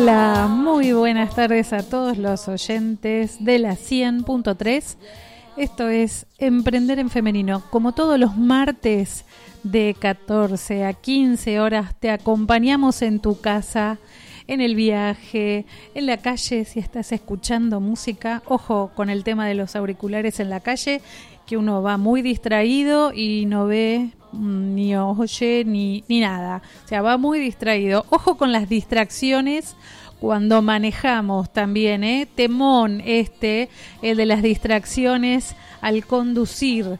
[0.00, 4.96] Hola, muy buenas tardes a todos los oyentes de la 100.3.
[5.58, 7.62] Esto es Emprender en Femenino.
[7.68, 9.26] Como todos los martes
[9.62, 13.98] de 14 a 15 horas, te acompañamos en tu casa,
[14.50, 18.42] en el viaje, en la calle, si estás escuchando música.
[18.46, 21.00] Ojo con el tema de los auriculares en la calle,
[21.46, 26.62] que uno va muy distraído y no ve mm, ni oye ni, ni nada.
[26.84, 28.04] O sea, va muy distraído.
[28.10, 29.76] Ojo con las distracciones
[30.18, 32.26] cuando manejamos también, ¿eh?
[32.34, 33.68] Temón este,
[34.02, 36.98] el de las distracciones al conducir.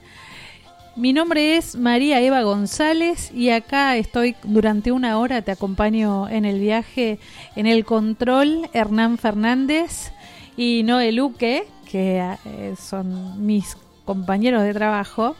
[1.01, 6.45] Mi nombre es María Eva González y acá estoy durante una hora, te acompaño en
[6.45, 7.19] el viaje,
[7.57, 10.13] en el control, Hernán Fernández
[10.59, 15.37] y Noé Luque, que eh, son mis compañeros de trabajo.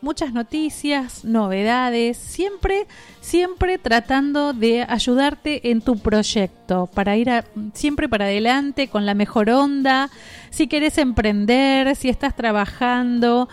[0.00, 2.86] muchas noticias, novedades, siempre,
[3.20, 7.30] siempre tratando de ayudarte en tu proyecto, para ir
[7.72, 10.10] siempre para adelante con la mejor onda,
[10.50, 13.48] si querés emprender, si estás trabajando.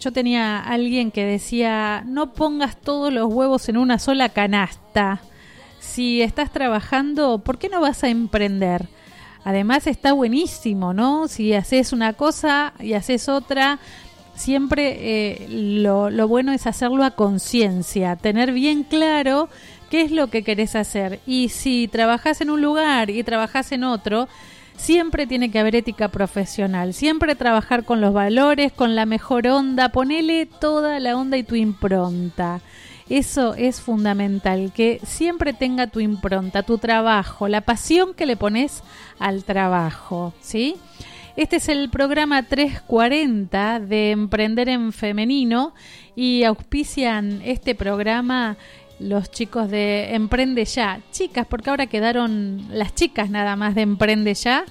[0.00, 5.20] Yo tenía alguien que decía, no pongas todos los huevos en una sola canasta.
[5.80, 8.88] Si estás trabajando, ¿por qué no vas a emprender?
[9.44, 11.28] Además está buenísimo, ¿no?
[11.28, 13.78] Si haces una cosa y haces otra,
[14.34, 19.48] siempre eh, lo, lo bueno es hacerlo a conciencia, tener bien claro
[19.90, 21.20] qué es lo que querés hacer.
[21.26, 24.28] Y si trabajas en un lugar y trabajas en otro,
[24.76, 29.90] siempre tiene que haber ética profesional, siempre trabajar con los valores, con la mejor onda,
[29.90, 32.60] ponele toda la onda y tu impronta.
[33.08, 38.82] Eso es fundamental, que siempre tenga tu impronta, tu trabajo, la pasión que le pones
[39.18, 40.76] al trabajo, ¿sí?
[41.36, 45.74] Este es el programa 340 de Emprender en Femenino
[46.16, 48.56] y auspician este programa
[49.00, 51.00] los chicos de Emprende Ya.
[51.10, 54.64] Chicas, porque ahora quedaron las chicas nada más de Emprende Ya.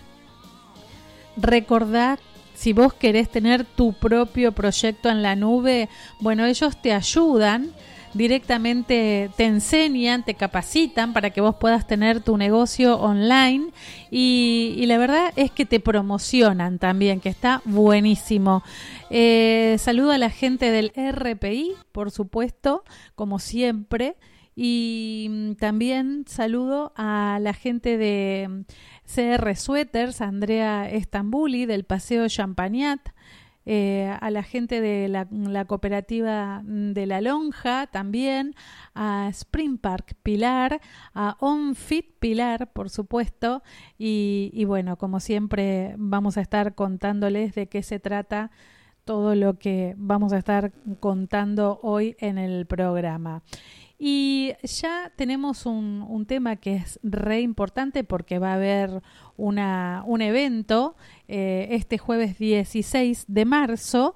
[1.36, 2.18] Recordad
[2.56, 5.90] si vos querés tener tu propio proyecto en la nube,
[6.20, 7.72] bueno, ellos te ayudan
[8.14, 13.72] directamente te enseñan, te capacitan para que vos puedas tener tu negocio online
[14.12, 18.64] y, la verdad es que te promocionan también, que está buenísimo.
[19.10, 22.84] Eh, saludo a la gente del RPI, por supuesto,
[23.16, 24.16] como siempre.
[24.56, 28.66] Y también saludo a la gente de
[29.04, 33.00] CR Sweaters, Andrea Estambuli del Paseo Champagnat,
[33.66, 38.56] eh, a la gente de la, cooperativa de La Lonja también,
[38.94, 40.82] a Spring Park Pilar,
[41.14, 43.64] a OnFit Pilar, por supuesto,
[43.98, 48.52] y, y bueno, como siempre vamos a estar contándoles de qué se trata
[49.06, 53.44] todo lo que vamos a estar contando hoy en el programa.
[54.06, 59.02] Y ya tenemos un, un, tema que es re importante porque va a haber
[59.38, 60.98] una, un evento
[61.36, 64.16] eh, este jueves 16 de marzo.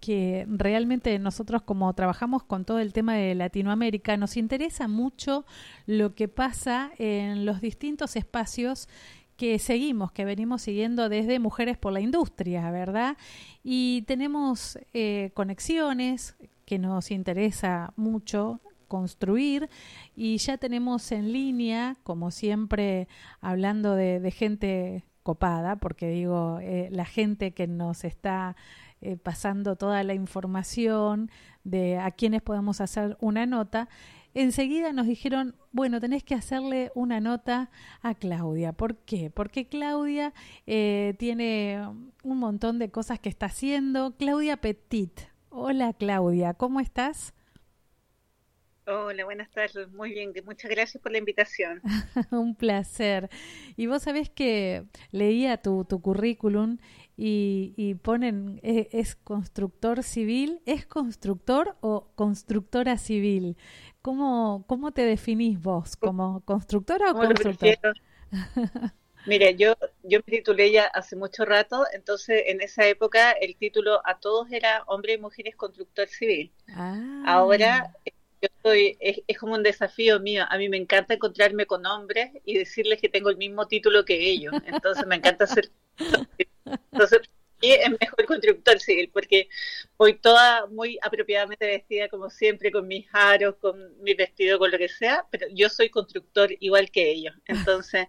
[0.00, 5.44] que realmente nosotros como trabajamos con todo el tema de Latinoamérica, nos interesa mucho
[5.84, 8.88] lo que pasa en los distintos espacios
[9.36, 13.18] que seguimos, que venimos siguiendo desde Mujeres por la Industria, ¿verdad?
[13.62, 19.68] Y tenemos eh, conexiones que nos interesa mucho construir
[20.16, 23.06] y ya tenemos en línea, como siempre,
[23.42, 28.54] hablando de, gente copada, porque digo, eh, la gente que nos está
[29.00, 31.30] eh, pasando toda la información
[31.64, 33.88] de a quienes podemos hacer una nota,
[34.34, 37.70] enseguida nos dijeron, bueno, tenés que hacerle una nota
[38.02, 38.72] a Claudia.
[38.72, 39.30] ¿Por qué?
[39.30, 40.34] Porque Claudia
[40.66, 41.80] eh, tiene
[42.22, 44.14] un montón de cosas que está haciendo.
[44.16, 45.20] Claudia Petit.
[45.48, 47.32] Hola Claudia, ¿cómo estás?
[48.86, 49.90] Hola, buenas tardes.
[49.92, 51.80] Muy bien, muchas gracias por la invitación.
[52.30, 53.30] un placer.
[53.76, 56.76] Y vos sabés que leía tu, tu currículum
[57.16, 63.56] y, ponen, e, es, constructor civil, ¿es constructor o constructora civil?
[64.02, 65.96] ¿Cómo, cómo te definís vos?
[65.96, 67.94] ¿Como constructora o constructor?
[69.26, 74.02] Mire, yo, yo me titulé ya hace mucho rato, entonces en esa época el título
[74.04, 76.52] a todos era Hombre y Mujeres Constructor Civil.
[76.68, 77.22] Ah.
[77.24, 77.94] Ahora
[78.44, 80.44] yo estoy, es, es, como un desafío mío.
[80.48, 84.30] A mí me encanta encontrarme con hombres y decirles que tengo el mismo título que
[84.30, 84.54] ellos.
[84.66, 85.70] Entonces me encanta hacer
[86.66, 87.20] entonces,
[87.60, 89.48] es mejor constructor civil, porque
[89.96, 94.78] voy toda muy apropiadamente vestida, como siempre, con mis aros, con mi vestido, con lo
[94.78, 97.34] que sea, pero yo soy constructor igual que ellos.
[97.46, 98.06] Entonces,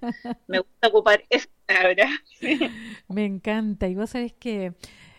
[0.47, 2.09] me gusta ocupar esa palabra.
[3.07, 3.87] Me encanta.
[3.87, 4.73] Y vos sabés que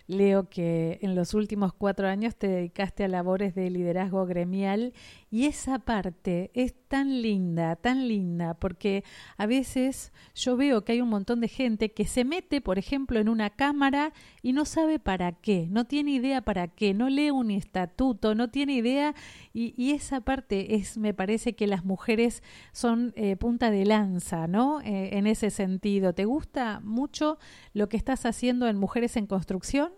[0.06, 4.93] Leo que en los últimos cuatro años te dedicaste a labores de liderazgo gremial
[5.37, 9.05] y esa parte es tan linda, tan linda, porque
[9.37, 13.21] a veces yo veo que hay un montón de gente que se mete, por ejemplo,
[13.21, 17.31] en una cámara y no sabe para qué, no tiene idea para qué, no lee
[17.33, 19.15] un estatuto, no tiene idea
[19.53, 22.43] y, esa parte es, me parece que las mujeres
[22.73, 24.81] son eh, punta de lanza, ¿no?
[24.81, 26.15] Eh, en ese sentido.
[26.15, 27.38] ¿Te gusta mucho
[27.75, 29.93] lo que estás haciendo en Mujeres en Construcción?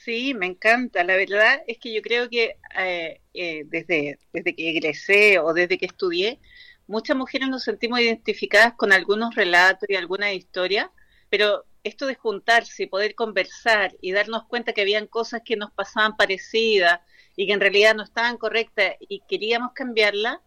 [0.00, 1.04] Sí, me encanta.
[1.04, 5.78] La verdad es que yo creo que eh, eh, desde, desde que egresé o desde
[5.78, 6.40] que estudié,
[6.86, 10.90] muchas mujeres nos sentimos identificadas con algunos relatos y alguna historia,
[11.28, 15.70] pero esto de juntarse y poder conversar y darnos cuenta que habían cosas que nos
[15.72, 17.00] pasaban parecidas
[17.36, 20.42] y que en realidad no estaban correctas y queríamos cambiarla,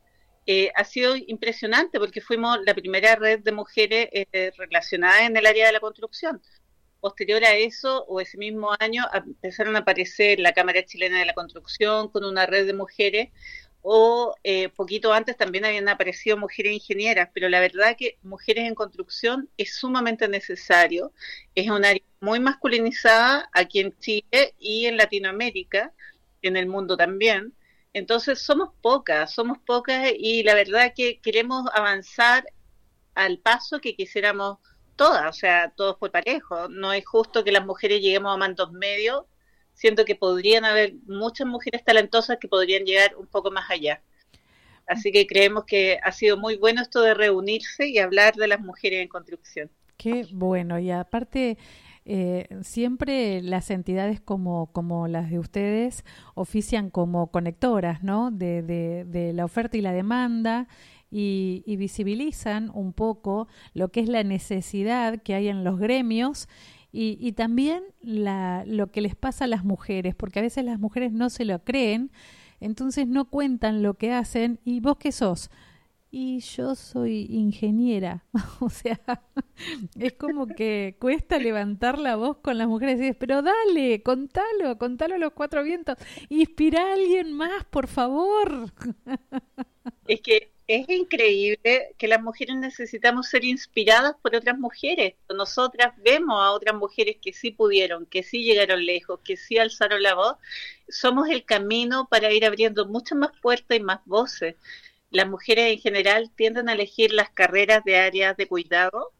[0.46, 4.10] eh, ha sido impresionante porque fuimos la primera red de mujeres
[4.58, 6.42] relacionadas en el área de la construcción
[7.04, 11.34] posterior a eso, o ese mismo año, empezaron a aparecer la Cámara Chilena de la
[11.34, 13.30] Construcción con una red de mujeres,
[13.82, 18.76] o eh, poquito antes también habían aparecido mujeres ingenieras, pero la verdad que mujeres en
[18.76, 21.12] construcción es sumamente necesario,
[21.56, 25.92] es un área muy masculinizada aquí en Chile y en Latinoamérica,
[26.42, 27.54] en el mundo también.
[27.92, 32.46] Entonces somos pocas, somos pocas y la verdad que queremos avanzar
[33.16, 34.60] al paso que quisiéramos
[34.96, 36.70] todas, o sea, todos por parejo.
[36.70, 39.26] No es justo que las mujeres lleguemos a mandos medios,
[39.74, 44.02] siento que podrían haber muchas mujeres talentosas que podrían llegar un poco más allá.
[44.88, 48.60] Así que creemos que ha sido muy bueno esto de reunirse y hablar de las
[48.60, 49.72] mujeres en construcción.
[49.98, 51.58] Qué bueno, y aparte...
[52.06, 56.04] Eh, siempre las entidades como, como las de ustedes
[56.36, 58.30] ofician como conectoras ¿no?
[58.30, 60.68] de, de la oferta y la demanda
[61.14, 66.48] y, visibilizan un poco lo que es la necesidad que hay en los gremios
[66.92, 70.80] y, y, también la, lo que les pasa a las mujeres, porque a veces las
[70.80, 72.12] mujeres no se lo creen,
[72.60, 74.60] entonces no cuentan lo que hacen.
[74.64, 75.50] ¿Y vos qué sos?
[76.10, 78.26] Y yo soy ingeniera.
[78.60, 79.00] o sea,
[80.00, 84.78] es como que cuesta levantar la voz con las mujeres y decir, pero dale, contalo,
[84.78, 85.98] contalo a los cuatro vientos.
[86.30, 88.72] Inspira a alguien más, por favor.
[90.08, 95.16] es que es increíble que las mujeres necesitamos ser inspiradas por otras mujeres.
[95.34, 100.02] Nosotras vemos a otras mujeres que sí pudieron, que sí llegaron lejos, que sí alzaron
[100.02, 100.38] la voz.
[100.88, 104.56] Somos el camino para ir abriendo muchas más puertas y más voces.
[105.10, 109.12] Las mujeres en general tienden a elegir las carreras de áreas de cuidado,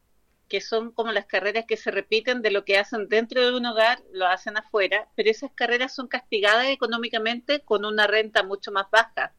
[0.48, 3.66] que son como las carreras que se repiten de lo que hacen dentro de un
[3.66, 8.90] hogar, lo hacen afuera, pero esas carreras son castigadas económicamente con una renta mucho más
[8.90, 9.34] baja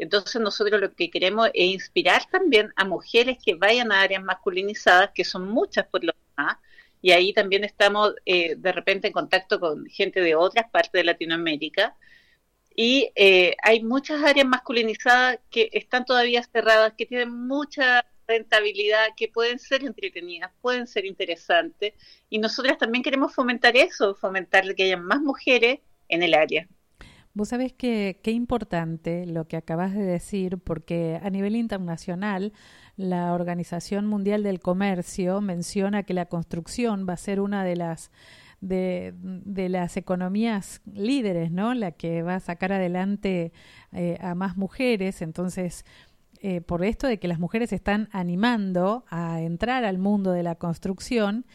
[0.00, 5.10] entonces nosotros lo que queremos es inspirar también a mujeres que vayan a áreas masculinizadas,
[5.14, 6.56] que son muchas por lo demás,
[7.02, 11.04] y ahí también estamos eh, de repente en contacto con gente de otras partes de
[11.04, 11.96] Latinoamérica.
[12.74, 19.28] Y eh, hay muchas áreas masculinizadas que están todavía cerradas, que tienen mucha rentabilidad que
[19.28, 21.94] pueden ser entretenidas, pueden ser interesantes
[22.30, 26.68] y nosotras también queremos fomentar eso, fomentar que haya más mujeres en el área.
[27.32, 32.52] Vos sabés que qué importante lo que acabas de decir, porque a nivel internacional
[32.96, 38.10] la Organización Mundial del Comercio menciona que la construcción va a ser una de las
[38.60, 39.14] de,
[39.70, 41.72] las economías líderes, ¿no?
[41.74, 43.52] La que va a sacar adelante
[43.92, 45.22] eh, a más mujeres.
[45.22, 45.84] Entonces,
[46.42, 50.56] eh, por esto de que las mujeres están animando a entrar al mundo de la
[50.56, 51.46] construcción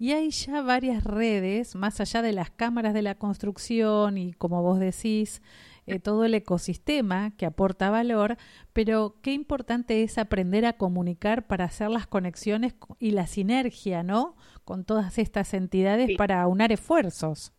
[0.00, 4.62] y hay ya varias redes, más allá de las cámaras de la construcción y como
[4.62, 5.42] vos decís,
[5.86, 8.38] eh, todo el ecosistema que aporta valor,
[8.72, 14.38] pero qué importante es aprender a comunicar para hacer las conexiones y la sinergia, ¿no?
[14.64, 17.52] Con todas estas entidades para aunar esfuerzos.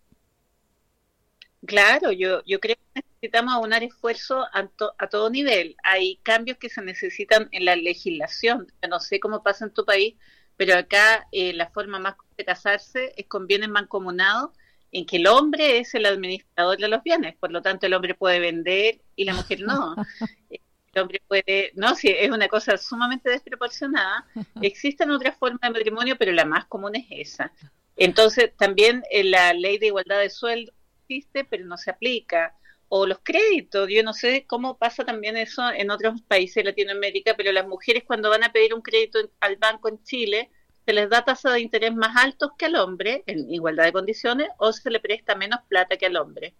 [1.67, 4.67] Claro, yo, yo creo que necesitamos aunar esfuerzos a,
[4.98, 5.75] a, todo nivel.
[5.83, 8.65] Hay cambios que se necesitan en la legislación.
[8.89, 10.15] no sé cómo pasa en tu país,
[10.62, 14.51] pero acá eh, la forma más de casarse es con bienes mancomunados
[14.91, 18.13] en que el hombre es el administrador de los bienes, por lo tanto el hombre
[18.13, 19.96] puede vender y la mujer no.
[20.94, 24.27] El hombre puede, no, sí, es una cosa sumamente desproporcionada.
[24.62, 27.51] Existen otras formas de matrimonio, pero la más común es esa.
[27.96, 30.74] Entonces, también eh, la ley de igualdad de sueldo
[31.08, 32.56] existe, pero no se aplica.
[32.93, 37.36] O los créditos, yo no sé cómo pasa también eso en otros países de Latinoamérica,
[37.38, 40.50] pero las mujeres cuando van a pedir un crédito al banco en Chile,
[40.86, 44.50] se les da tasa de interés más altos que al hombre, en igualdad de condiciones,
[44.57, 46.53] o se le presta menos plata que al hombre.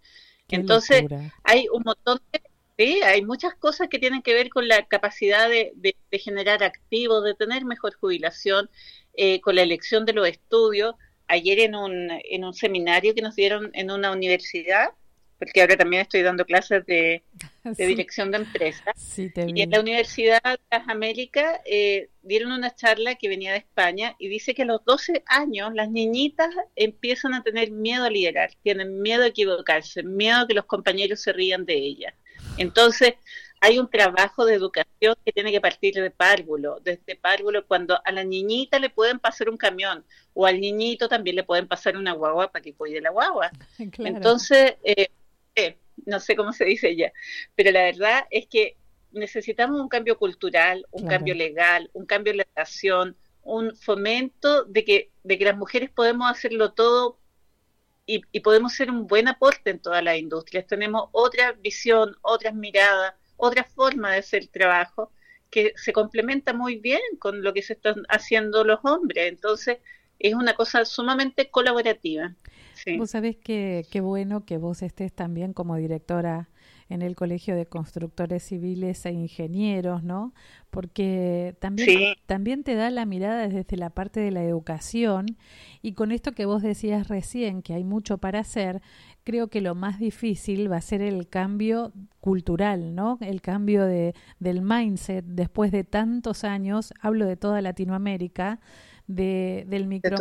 [0.48, 1.04] Entonces,
[1.44, 2.40] hay un montón de...
[2.78, 5.74] Sí, hay muchas cosas que tienen que ver con la capacidad de,
[6.12, 8.70] generar activos, de tener mejor jubilación,
[9.12, 10.94] eh, con la elección de los estudios.
[11.28, 14.92] Ayer en un, en un seminario que nos dieron en una universidad,
[15.42, 17.24] porque ahora también estoy dando clases de,
[17.76, 19.18] dirección de empresas.
[19.18, 24.14] y en la Universidad de las Américas eh, dieron una charla que venía de España
[24.20, 28.52] y dice que a los 12 años las niñitas empiezan a tener miedo a liderar,
[28.62, 32.14] tienen miedo a equivocarse, miedo a que los compañeros se rían de ellas.
[32.56, 33.14] Entonces,
[33.60, 38.12] hay un trabajo de educación que tiene que partir de párvulo, desde párvulo cuando a
[38.12, 42.12] la niñita le pueden pasar un camión o al niñito también le pueden pasar una
[42.12, 43.50] guagua para que cuide la guagua.
[43.98, 45.08] Entonces, eh,
[46.06, 47.12] no sé cómo se dice ya,
[47.54, 48.76] pero la verdad es que
[49.12, 54.84] necesitamos un cambio cultural, un cambio legal, un cambio en la relación, un fomento de
[54.84, 57.18] que, de que las mujeres podemos hacerlo todo
[58.06, 60.66] y, y, podemos ser un buen aporte en todas las industrias.
[60.66, 65.12] Tenemos otra visión, otras miradas, otra forma de hacer trabajo
[65.50, 69.28] que se complementa muy bien con lo que se están haciendo los hombres.
[69.28, 69.78] Entonces,
[70.18, 72.34] es una cosa sumamente colaborativa.
[72.98, 76.48] Vos sabés que qué bueno que vos estés también como directora
[76.88, 80.34] en el Colegio de Constructores Civiles e Ingenieros, ¿no?
[80.70, 85.38] Porque también, también te da la mirada desde la parte de la educación
[85.80, 88.82] y con esto que vos decías recién, que hay mucho para hacer,
[89.24, 93.18] creo que lo más difícil va a ser el cambio cultural, ¿no?
[93.20, 98.60] El cambio de, del mindset después de tantos años, hablo de toda Latinoamérica,
[99.06, 100.16] de, del micro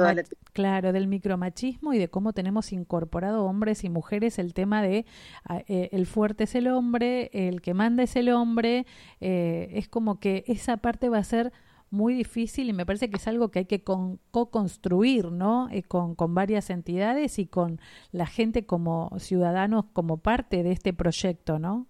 [0.53, 5.05] claro del micromachismo y de cómo tenemos incorporado hombres y mujeres el tema de
[5.45, 8.85] ah, eh, el fuerte es el hombre el que manda es el hombre
[9.19, 11.51] eh, es como que esa parte va a ser
[11.91, 15.67] muy difícil y me parece que es algo que hay que co-construir, ¿no?
[15.69, 17.81] Eh, con, con varias entidades y con
[18.13, 21.85] la gente como ciudadanos como parte de este proyecto, ¿no?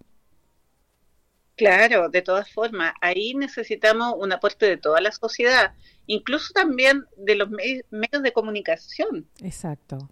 [1.56, 5.74] Claro, de todas formas, ahí necesitamos un aporte de toda la sociedad,
[6.06, 9.28] incluso también de los medios de comunicación.
[9.42, 10.10] Exacto,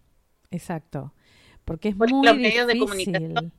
[0.51, 1.15] exacto,
[1.65, 3.53] porque es muy los medios de comunicación,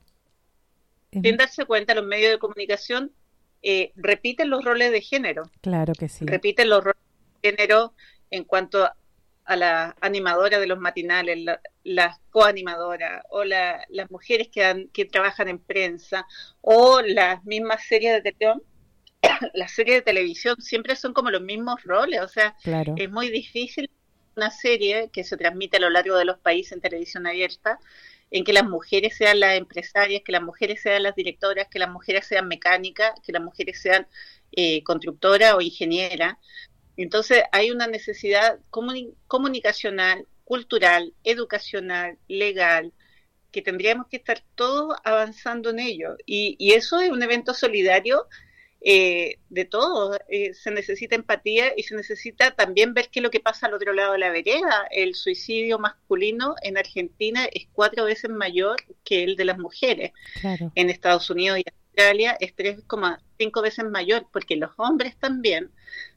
[1.10, 3.12] sin darse cuenta, los medios de comunicación
[3.62, 5.44] eh, repiten los roles de género.
[5.60, 6.24] Claro que sí.
[6.24, 7.02] Repiten los roles
[7.42, 7.94] de género
[8.30, 8.88] en cuanto
[9.44, 15.48] a la animadora de los matinales, la, las coanimadoras o las mujeres que, que trabajan
[15.48, 16.26] en prensa
[16.60, 18.62] o las mismas series de televisión,
[19.54, 22.56] las series de televisión siempre son como los mismos roles, o sea,
[22.96, 23.90] es muy difícil
[24.36, 27.78] una serie que se transmite a lo largo de los países en televisión abierta,
[28.30, 31.90] en que las mujeres sean las empresarias, que las mujeres sean las directoras, que las
[31.90, 34.06] mujeres sean mecánicas, que las mujeres sean
[34.52, 36.36] eh, constructoras o ingenieras.
[36.96, 42.92] Entonces hay una necesidad comunicacional, cultural, educacional, legal,
[43.50, 46.16] que tendríamos que estar todos avanzando en ello.
[46.26, 48.26] Y, eso es un evento solidario
[48.80, 50.18] eh, de todos.
[50.28, 53.74] Eh, se necesita empatía y se necesita también ver qué es lo que pasa al
[53.74, 54.88] otro lado de la vereda.
[54.90, 60.12] El suicidio masculino en Argentina es cuatro veces mayor que el de las mujeres.
[60.74, 65.70] En Estados Unidos y Australia es 3,5 veces mayor, porque los hombres también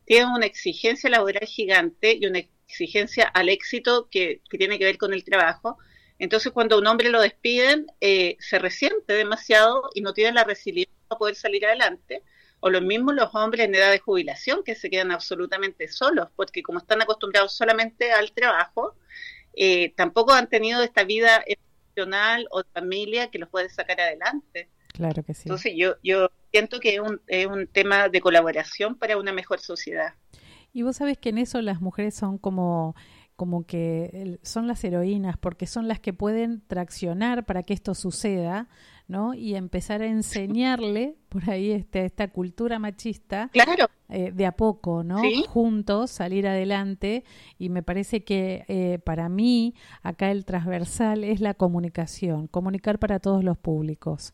[0.06, 5.14] tienen una exigencia laboral gigante y una exigencia al éxito que, tiene que ver con
[5.14, 5.78] el trabajo.
[6.18, 10.96] Entonces, cuando un hombre lo despiden, eh, se resiente demasiado y no tiene la resiliencia
[11.10, 12.24] para poder salir adelante.
[12.62, 16.64] O lo mismo los hombres en edad de jubilación, que se quedan absolutamente solos, porque
[16.64, 18.96] como están acostumbrados solamente al trabajo,
[19.54, 24.70] eh, tampoco han tenido esta vida emocional o familia que los puede sacar adelante.
[24.96, 25.44] Claro que sí.
[25.46, 29.60] Entonces yo, yo siento que es un, es un tema de colaboración para una mejor
[29.60, 30.14] sociedad.
[30.74, 32.96] Y vos sabés que en eso las mujeres son como
[33.36, 38.70] como que son las heroínas porque son las que pueden traccionar para que esto suceda,
[39.08, 39.34] ¿no?
[39.34, 43.88] Y empezar a enseñarle por ahí este, esta cultura machista claro.
[44.10, 45.22] Eh, de a poco, ¿no?
[45.50, 47.26] Juntos salir adelante
[47.58, 53.20] y me parece que eh, para mí acá el transversal es la comunicación, comunicar para
[53.20, 54.34] todos los públicos.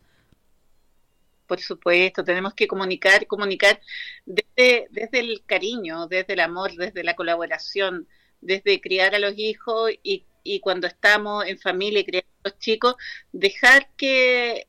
[1.52, 3.82] Por supuesto, tenemos que comunicar, comunicar
[4.26, 8.08] desde, desde el cariño, desde el amor, desde la colaboración,
[8.40, 12.58] desde criar a los hijos y, y cuando estamos en familia y criando a los
[12.60, 12.96] chicos,
[13.34, 14.66] dejar que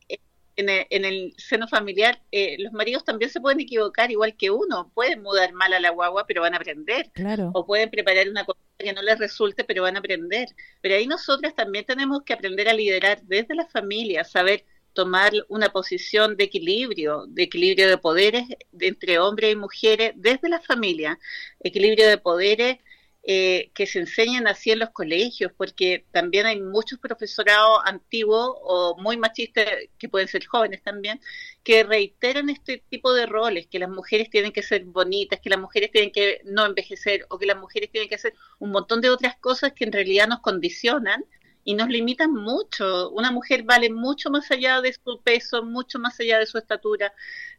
[0.57, 5.23] en el, seno familiar eh, los maridos también se pueden equivocar igual que uno, pueden
[5.23, 7.53] mudar mal a la guagua, pero van a aprender, claro.
[7.55, 10.49] o pueden preparar una cosa que no les resulte, pero van a aprender.
[10.81, 15.71] Pero ahí nosotras también tenemos que aprender a liderar desde la familia, saber tomar una
[15.71, 18.45] posición de equilibrio, de equilibrio de poderes
[18.79, 21.19] entre hombres y mujeres desde la familia,
[21.61, 22.79] equilibrio de poderes
[23.25, 28.97] eh, que se enseñan así en los colegios, porque también hay muchos profesorados antiguos o
[28.99, 29.65] muy machistas,
[29.97, 31.21] que pueden ser jóvenes también,
[31.63, 35.61] que reiteran este tipo de roles, que las mujeres tienen que ser bonitas, que las
[35.61, 39.11] mujeres tienen que no envejecer o que las mujeres tienen que hacer un montón de
[39.11, 41.25] otras cosas que en realidad nos condicionan
[41.65, 43.11] y nos limitan mucho.
[43.11, 47.13] Una mujer vale mucho más allá de su peso, mucho más allá de su estatura.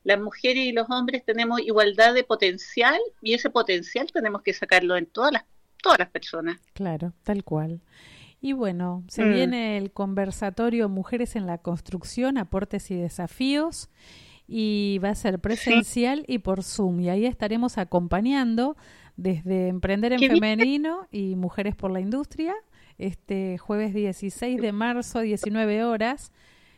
[0.03, 4.97] Las mujeres y los hombres tenemos igualdad de potencial y ese potencial tenemos que sacarlo
[4.97, 5.45] en todas las,
[5.81, 6.59] todas las personas.
[6.73, 7.81] Claro, tal cual.
[8.41, 9.33] Y bueno, se mm.
[9.33, 13.89] viene el conversatorio Mujeres en la Construcción, Aportes y Desafíos
[14.45, 16.99] y va a ser presencial y por Zoom.
[16.99, 18.75] Y ahí estaremos acompañando
[19.15, 22.53] desde Emprender en Femenino y Mujeres por la Industria
[22.97, 26.31] este jueves 16 de marzo, 19 horas.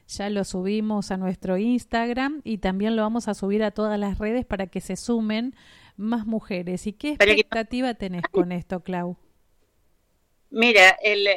[0.07, 4.19] Ya lo subimos a nuestro Instagram y también lo vamos a subir a todas las
[4.19, 5.55] redes para que se sumen
[5.97, 6.85] más mujeres.
[6.87, 9.17] ¿Y qué expectativa tenés con esto, Clau?
[10.51, 11.27] Mira, el,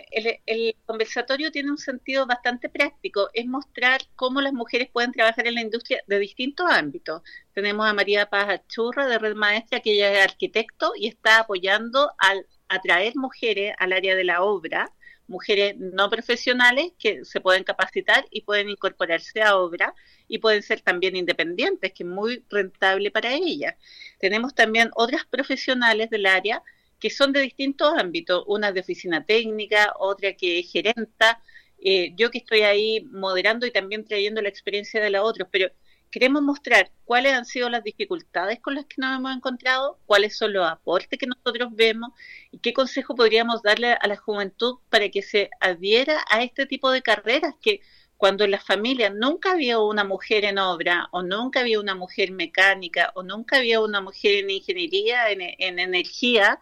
[0.46, 5.54] el, conversatorio tiene un sentido bastante práctico, es mostrar cómo las mujeres pueden trabajar en
[5.54, 7.22] la industria de distintos ámbitos.
[7.52, 12.12] Tenemos a María Paz Achurra de Red Maestra, que ella es arquitecto y está apoyando
[12.18, 14.92] al atraer mujeres al área de la obra,
[15.26, 19.94] mujeres no profesionales que se pueden capacitar y pueden incorporarse a obra
[20.26, 23.74] y pueden ser también independientes, que es muy rentable para ellas.
[24.18, 26.62] Tenemos también otras profesionales del área
[26.98, 31.40] que son de distintos ámbitos, una de oficina técnica, otra que es gerenta,
[31.80, 35.70] eh, yo que estoy ahí moderando y también trayendo la experiencia de la otros, pero
[36.10, 40.52] queremos mostrar cuáles han sido las dificultades con las que nos hemos encontrado, cuáles son
[40.52, 42.10] los aportes que nosotros vemos
[42.50, 46.90] y qué consejo podríamos darle a la juventud para que se adhiera a este tipo
[46.90, 47.80] de carreras que
[48.18, 52.32] cuando en la familia nunca había una mujer en obra o nunca había una mujer
[52.32, 56.58] mecánica o nunca había una mujer en ingeniería, en, energía,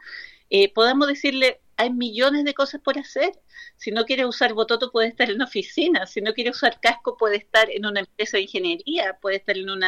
[0.50, 3.32] eh, podamos decirle, hay millones de cosas por hacer
[3.76, 7.16] si no quiere usar bototo puede estar en una oficina, si no quiere usar casco
[7.16, 9.82] puede estar en una empresa de ingeniería, puede estar en un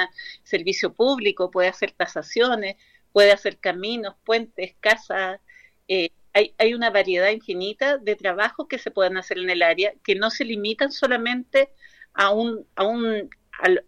[0.45, 2.77] servicio público, puede hacer tasaciones,
[3.13, 5.41] puede hacer caminos, puentes, casas.
[5.89, 9.95] Eh, hay, hay una variedad infinita de trabajos que se pueden hacer en el área
[10.05, 11.71] que no se limitan solamente
[12.15, 13.31] a un, a un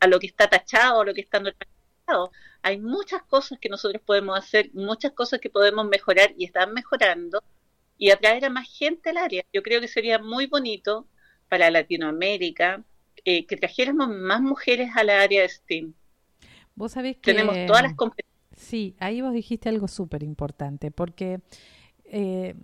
[0.00, 2.32] a, lo que está tachado o lo que está normalizado.
[2.62, 7.42] Hay muchas cosas que nosotros podemos hacer, muchas cosas que podemos mejorar y están mejorando
[8.00, 9.44] y atraer a más gente al área.
[9.52, 11.06] Yo creo que sería muy bonito
[11.50, 12.82] para Latinoamérica
[13.26, 15.92] eh, que trajéramos más mujeres al área de STEAM.
[16.74, 17.34] Vos sabés que...
[17.34, 18.34] Tenemos todas las competencias.
[18.56, 21.40] Sí, ahí vos dijiste algo súper importante, porque
[22.06, 22.54] eh,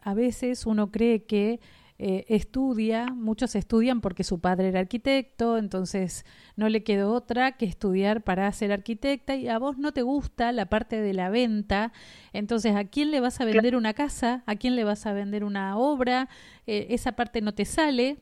[0.00, 1.60] a veces uno cree que
[2.02, 6.24] eh, estudia, muchos estudian porque su padre era arquitecto, entonces
[6.56, 10.50] no le quedó otra que estudiar para ser arquitecta y a vos no te gusta
[10.52, 11.92] la parte de la venta,
[12.32, 14.42] entonces ¿a quién le vas a vender una casa?
[14.46, 16.30] ¿A quién le vas a vender una obra?
[16.66, 18.16] Eh, esa parte no te sale,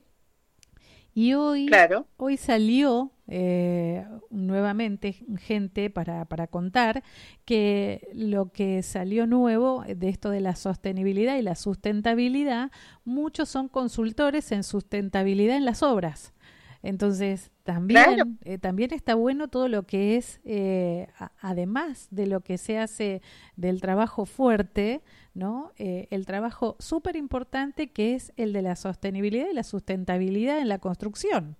[1.18, 1.68] y hoy,
[2.16, 7.02] hoy salió eh, nuevamente gente para, para contar
[7.44, 12.70] que lo que salió nuevo de esto de la sostenibilidad y la sustentabilidad,
[13.04, 16.34] muchos son consultores en sustentabilidad en las obras.
[16.82, 21.08] Entonces, también, eh, también está bueno todo lo que es, eh,
[21.40, 23.20] además de lo que se hace
[23.56, 25.02] del trabajo fuerte,
[25.34, 25.72] ¿no?
[25.76, 30.68] Eh, el trabajo súper importante que es el de la sostenibilidad y la sustentabilidad en
[30.68, 31.56] la construcción.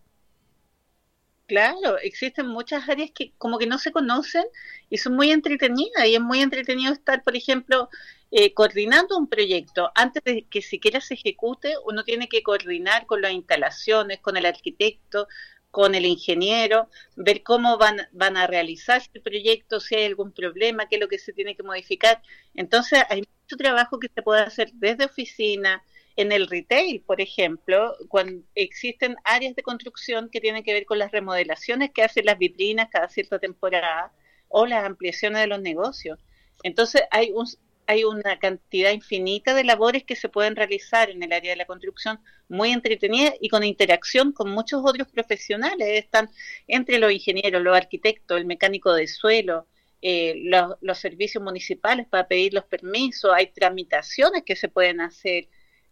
[1.47, 4.45] Claro, existen muchas áreas que como que no se conocen
[4.91, 7.89] y son muy entretenidas y es muy entretenido estar, por ejemplo,
[8.31, 9.91] eh, coordinando un proyecto.
[9.95, 14.47] Antes de que siquiera se ejecute, uno tiene que coordinar con las instalaciones, con el
[14.47, 15.29] arquitecto,
[15.71, 20.89] con el ingeniero, ver cómo van, van a realizar el proyecto, si hay algún problema,
[20.89, 22.23] qué es lo que se tiene que modificar.
[22.55, 25.83] Entonces, hay mucho trabajo que se puede hacer desde oficina,
[26.19, 30.99] en el retail, por ejemplo, cuando existen áreas de construcción que tienen que ver con
[30.99, 34.13] las remodelaciones que hacen las vitrinas cada cierta temporada
[34.49, 36.19] o las ampliaciones de los negocios.
[36.65, 37.47] Entonces hay un,
[37.89, 41.65] hay una cantidad infinita de labores que se pueden realizar en el área de la
[41.65, 45.89] construcción muy entretenida y con interacción con muchos otros profesionales.
[45.93, 46.29] Están
[46.67, 49.67] entre los ingenieros, los arquitectos, el mecánico de suelo,
[50.03, 55.49] eh, los, los servicios municipales para pedir los permisos, hay tramitaciones que se pueden hacer,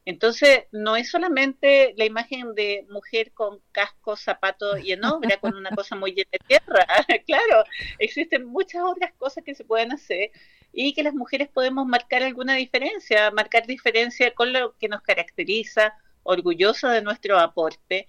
[0.07, 5.57] entonces, no es solamente la imagen de mujer con casco, zapato y en obra, con
[5.57, 6.87] una cosa muy llena de tierra.
[7.27, 7.65] claro,
[7.99, 10.31] existen muchas otras cosas que se pueden hacer
[10.73, 15.95] y que las mujeres podemos marcar alguna diferencia, marcar diferencia con lo que nos caracteriza,
[16.23, 18.07] orgullosa de nuestro aporte.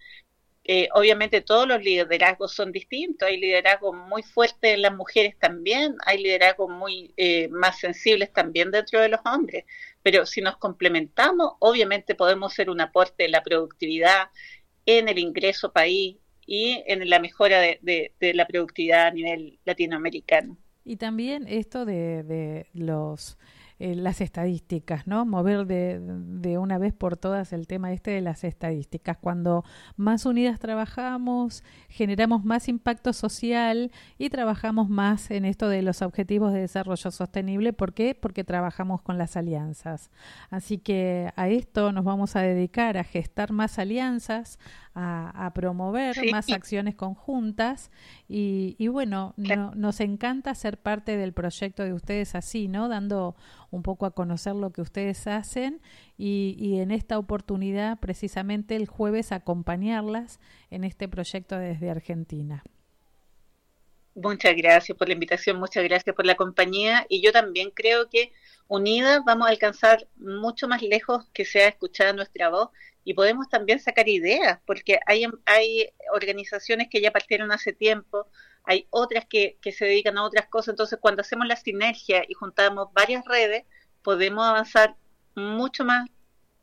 [0.70, 5.96] Eh, obviamente todos los liderazgos son distintos, hay liderazgos muy fuertes en las mujeres también,
[6.06, 9.64] hay liderazgos muy eh, más sensibles también dentro de los hombres,
[10.04, 14.30] pero si nos complementamos, obviamente podemos ser un aporte en la productividad,
[14.86, 20.58] en el ingreso país y en la mejora de, la productividad a nivel latinoamericano.
[20.88, 23.38] Y también esto de, los
[23.78, 25.26] eh, las estadísticas, ¿no?
[25.26, 29.18] Mover de, de, una vez por todas el tema este de las estadísticas.
[29.18, 29.66] Cuando
[29.98, 36.54] más unidas trabajamos, generamos más impacto social y trabajamos más en esto de los objetivos
[36.54, 37.74] de desarrollo sostenible.
[37.74, 38.16] ¿Por qué?
[38.16, 40.10] Porque trabajamos con las alianzas.
[40.50, 44.58] Así que a esto nos vamos a dedicar a gestar más alianzas,
[45.00, 47.92] a, promover más acciones conjuntas
[48.28, 52.90] y, y bueno, nos encanta ser parte del proyecto de ustedes así, ¿no?
[52.90, 53.36] Dando
[53.70, 55.82] un poco a conocer lo que ustedes hacen
[56.18, 60.40] y, y en esta oportunidad precisamente el jueves acompañarlas
[60.72, 62.64] en este proyecto desde Argentina.
[64.18, 68.32] Muchas gracias por la invitación, muchas gracias por la compañía y yo también creo que
[68.68, 72.70] unidas vamos a alcanzar mucho más lejos que sea escuchada nuestra voz
[73.04, 78.26] y podemos también sacar ideas, porque hay, hay organizaciones que ya partieron hace tiempo,
[78.64, 82.34] hay otras que, que se dedican a otras cosas, entonces cuando hacemos la sinergia y
[82.34, 83.66] juntamos varias redes,
[84.02, 84.96] podemos avanzar
[85.36, 86.10] mucho más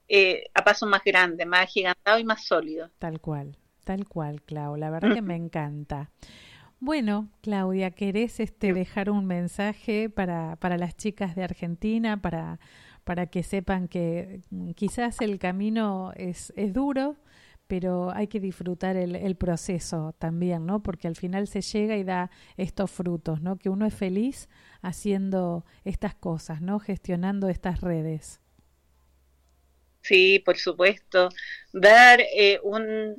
[0.09, 2.91] eh, a pasos más grandes, más agigantados y más sólidos.
[2.99, 6.11] Tal cual, tal cual, Clau, la verdad que me encanta.
[6.81, 12.59] Bueno, Claudia, ¿querés este, dejar un mensaje para, para las chicas de Argentina, para
[13.05, 17.17] para que sepan que mm, quizás el camino es, es duro,
[17.67, 20.83] pero hay que disfrutar el, el, proceso también, ¿no?
[20.83, 23.57] Porque al final se llega y da estos frutos, ¿no?
[23.57, 24.49] Que uno es feliz
[24.83, 26.79] haciendo estas cosas, ¿no?
[26.79, 28.41] Gestionando estas redes.
[30.03, 31.31] Sí, por supuesto.
[31.73, 33.17] Dar eh, un,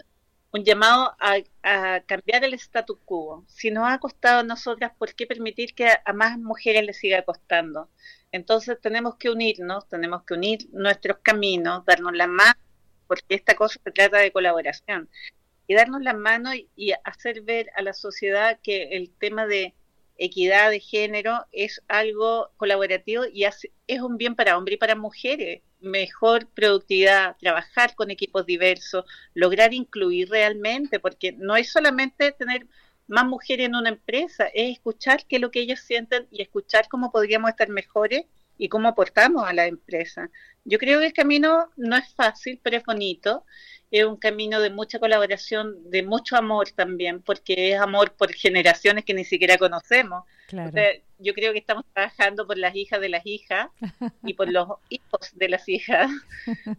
[0.55, 3.43] un llamado a, cambiar el statu quo.
[3.47, 6.97] Si nos ha costado a nosotras, ¿por qué permitir que a, a más mujeres les
[6.97, 7.89] siga costando?
[8.31, 12.59] Entonces tenemos que unirnos, tenemos que unir nuestros caminos, darnos la mano,
[13.07, 15.09] porque esta cosa se trata de colaboración,
[15.67, 19.73] y darnos la mano y, hacer ver a la sociedad que el tema de
[20.17, 25.61] equidad de género es algo colaborativo y es un bien para hombres y para mujeres.
[25.79, 32.67] Mejor productividad, trabajar con equipos diversos, lograr incluir realmente, porque no es solamente tener
[33.07, 36.87] más mujeres en una empresa, es escuchar qué es lo que ellos sienten y escuchar
[36.89, 38.25] cómo podríamos estar mejores
[38.57, 40.29] y cómo aportamos a la empresa.
[40.63, 43.45] Yo creo que el camino no es fácil, pero es bonito.
[43.91, 49.05] Es un camino de mucha colaboración, de mucho amor también, porque es amor por generaciones
[49.05, 50.23] que ni siquiera conocemos.
[51.19, 53.69] yo creo que estamos trabajando por las hijas de las hijas
[54.23, 56.11] y por los hijos de las hijas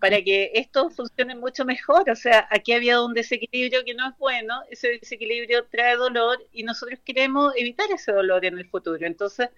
[0.01, 2.11] para que esto funcione mucho mejor.
[2.11, 6.65] O sea, aquí había un desequilibrio que no es bueno, ese desequilibrio trae dolor y
[6.65, 9.07] nosotros queremos evitar ese dolor en el futuro.
[9.07, 9.49] Entonces,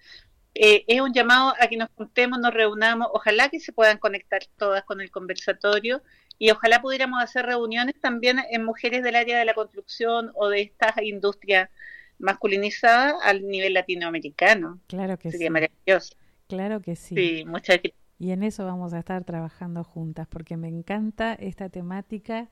[0.55, 4.41] eh, es un llamado a que nos juntemos, nos reunamos, ojalá que se puedan conectar
[4.57, 6.01] todas con el conversatorio
[6.37, 10.61] y ojalá pudiéramos hacer reuniones también en mujeres del área de la construcción o de
[10.61, 11.69] estas industrias
[12.17, 14.79] masculinizadas al nivel latinoamericano.
[14.87, 16.15] Claro que Sería maravilloso.
[16.47, 17.15] Claro que sí.
[17.15, 17.99] Sí, muchas gracias.
[18.17, 22.49] Y en eso vamos a estar trabajando juntas porque me encanta esta temática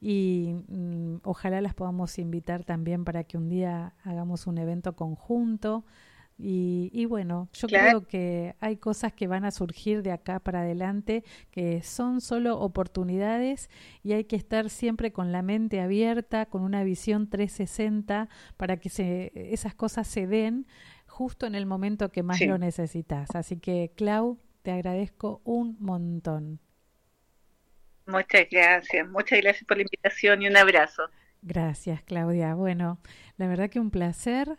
[0.00, 5.84] y mm, ojalá las podamos invitar también para que un día hagamos un evento conjunto.
[6.40, 11.24] Y, bueno, yo creo que hay cosas que van a surgir de acá para adelante
[11.50, 13.68] que son solo oportunidades
[14.04, 18.88] y hay que estar siempre con la mente abierta, con una visión 360 para que
[18.88, 20.68] se, esas cosas se den
[21.08, 23.34] justo en el momento que más lo necesitas.
[23.34, 26.60] Así que, Clau, te agradezco un montón.
[28.06, 31.02] Muchas gracias, muchas gracias por la invitación y un abrazo.
[31.42, 32.54] Gracias, Claudia.
[32.54, 33.00] Bueno,
[33.36, 34.56] la verdad que un placer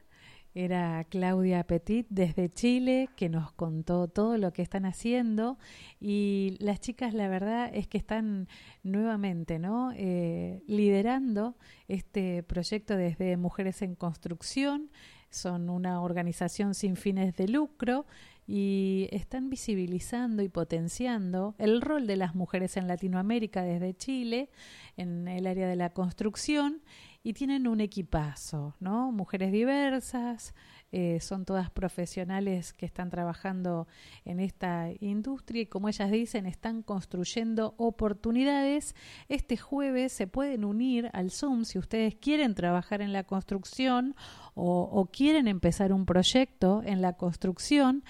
[0.55, 5.57] era Claudia Petit desde Chile que nos contó todo lo que están haciendo.
[5.99, 8.47] Y las chicas la verdad es que están
[8.83, 11.55] nuevamente no eh, liderando
[11.87, 14.89] este proyecto desde Mujeres en Construcción.
[15.29, 18.07] Son una organización sin fines de lucro
[18.51, 24.49] y están visibilizando y potenciando el rol de las mujeres en Latinoamérica desde Chile
[24.97, 26.81] en el área de la construcción
[27.29, 29.11] y tienen un equipazo, ¿no?
[29.11, 30.55] Mujeres diversas,
[30.91, 33.87] eh, son todas profesionales que están trabajando
[34.25, 38.95] en esta industria y como ellas dicen, están construyendo oportunidades.
[39.27, 44.15] Este jueves se pueden unir al Zoom si ustedes quieren trabajar en la construcción
[44.55, 48.03] o, quieren empezar un proyecto en la construcción.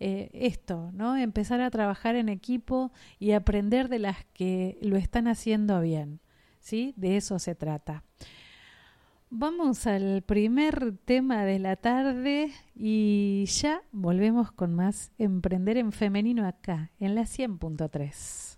[0.00, 1.16] Eh, esto, ¿no?
[1.16, 6.20] Empezar a trabajar en equipo y aprender de las que lo están haciendo bien,
[6.60, 6.92] ¿sí?
[6.98, 8.04] De eso se trata.
[9.30, 16.46] Vamos al primer tema de la tarde y ya volvemos con más Emprender en Femenino
[16.46, 18.56] acá, en la 100.3.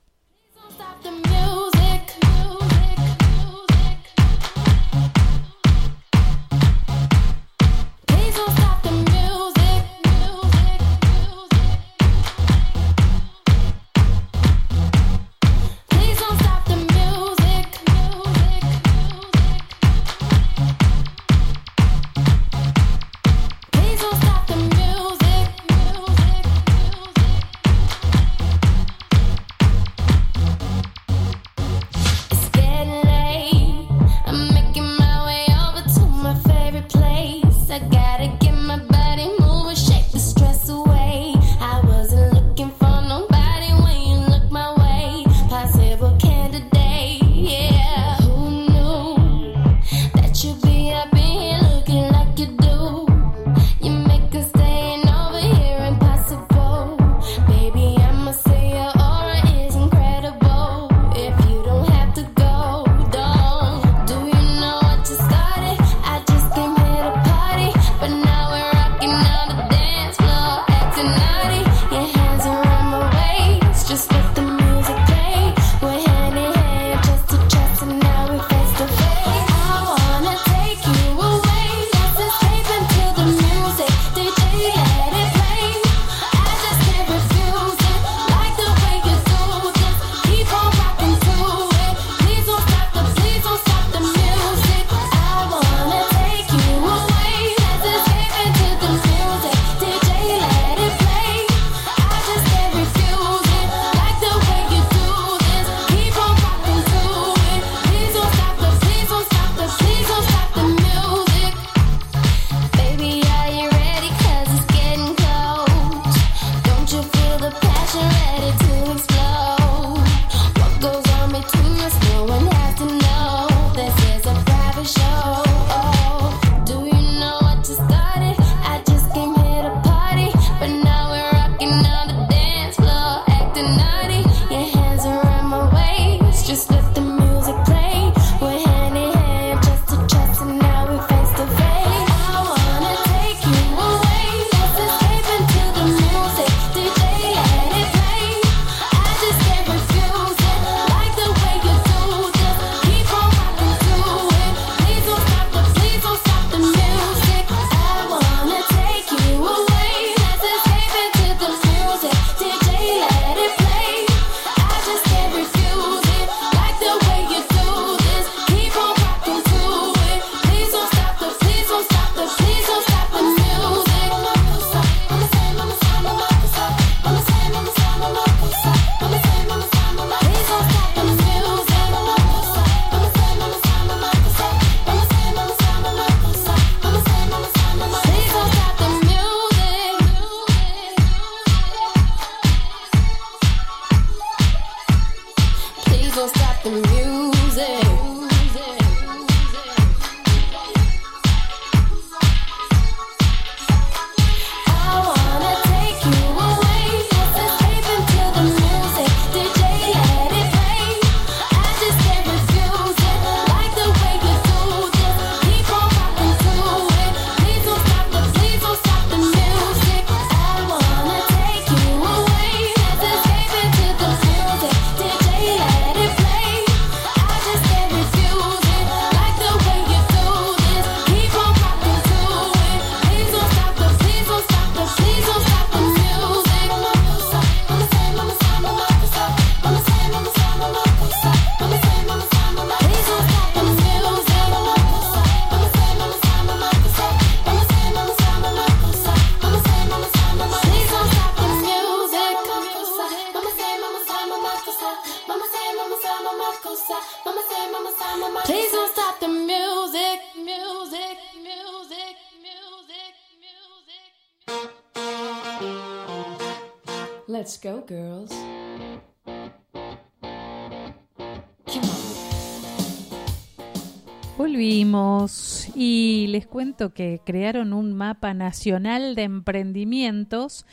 [276.49, 280.67] cuento que crearon un mapa nacional de emprendimientos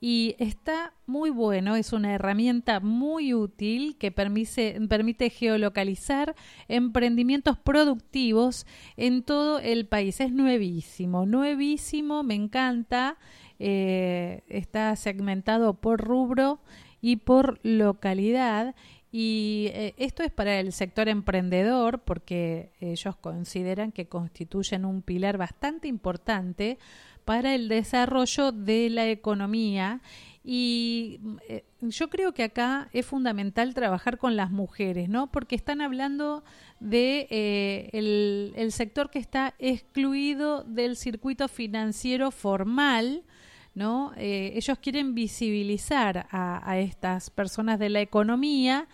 [0.00, 6.36] y está muy bueno, es una herramienta muy útil que permite, permite geolocalizar
[6.68, 8.64] emprendimientos productivos
[8.96, 10.20] en todo el país.
[10.20, 13.16] Es nuevísimo, nuevísimo, me encanta.
[13.58, 16.60] Eh, está segmentado por rubro
[17.00, 18.76] y por localidad.
[19.10, 25.38] Y eh, esto es para el sector emprendedor porque ellos consideran que constituyen un pilar
[25.38, 26.78] bastante importante
[27.24, 30.00] para el desarrollo de la economía
[30.50, 35.30] y eh, yo creo que acá es fundamental trabajar con las mujeres, ¿no?
[35.30, 36.42] Porque están hablando
[36.80, 43.24] de eh, el, sector que está excluido del circuito financiero formal,
[43.78, 44.12] ¿no?
[44.16, 48.88] Eh, ellos quieren visibilizar a, estas personas de la economía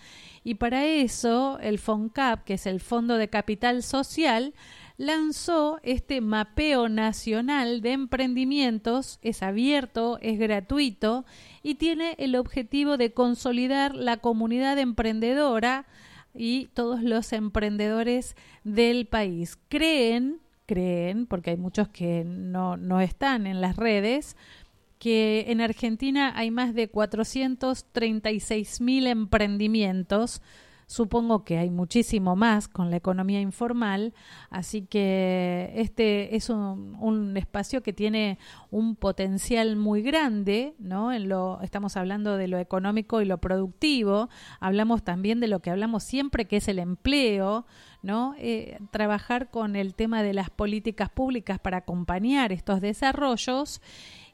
[0.45, 4.53] y para eso el FONCAP, que es el Fondo de Capital Social,
[4.99, 11.25] lanzó este mapeo nacional de emprendimientos, es abierto, es gratuito
[11.63, 15.87] y tiene el objetivo de consolidar la comunidad emprendedora
[16.35, 19.57] y todos los emprendedores del país.
[19.69, 24.37] Creen, creen, porque hay muchos que no, no están en las redes,
[25.05, 30.41] que en Argentina hay más de 436 mil emprendimientos,
[30.87, 34.13] Supongo que hay muchísimo más con la economía informal,
[34.51, 38.39] así que este es un, espacio que tiene
[38.71, 41.13] un potencial muy grande, ¿no?
[41.13, 44.29] En lo, estamos hablando de lo económico y lo productivo,
[44.61, 47.67] hablamos también de lo que hablamos siempre, que es el empleo,
[48.03, 48.35] ¿no?
[48.39, 53.81] Eh, trabajar con el tema de las políticas públicas para acompañar estos desarrollos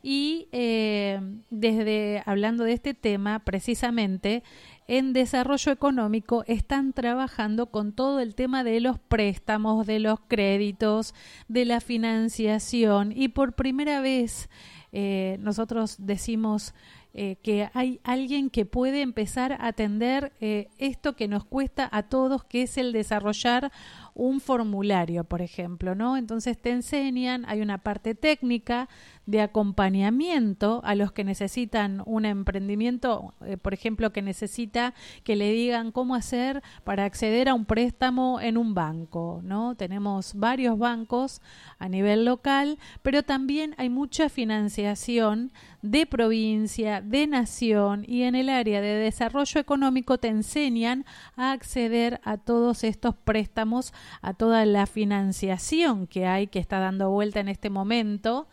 [0.03, 4.43] y eh, desde hablando de este tema precisamente
[4.89, 11.15] en desarrollo económico están trabajando con todo el tema de los préstamos, de los créditos,
[11.47, 13.13] de la financiación.
[13.15, 14.49] Y por primera vez
[14.93, 16.75] eh, nosotros decimos
[17.13, 22.05] eh, que hay alguien que puede empezar a atender eh, esto que nos cuesta a
[22.05, 23.73] todos, que es el desarrollar
[24.21, 26.19] un formulario, por ejemplo, ¿no?
[26.19, 28.87] Entonces te enseñan, hay una parte técnica
[29.25, 34.93] de acompañamiento a los que necesitan un emprendimiento, eh, por ejemplo, que necesita
[35.25, 39.75] que le digan cómo hacer para acceder a un préstamo en un banco, ¿no?
[39.75, 41.41] Tenemos varios bancos
[41.79, 48.51] a nivel local, pero también hay mucha financiación de provincia, de nación y en el
[48.51, 51.07] área de desarrollo económico te enseñan
[51.37, 57.11] a acceder a todos estos préstamos a toda la financiación que hay, que está dando
[57.11, 58.49] vuelta en este momento.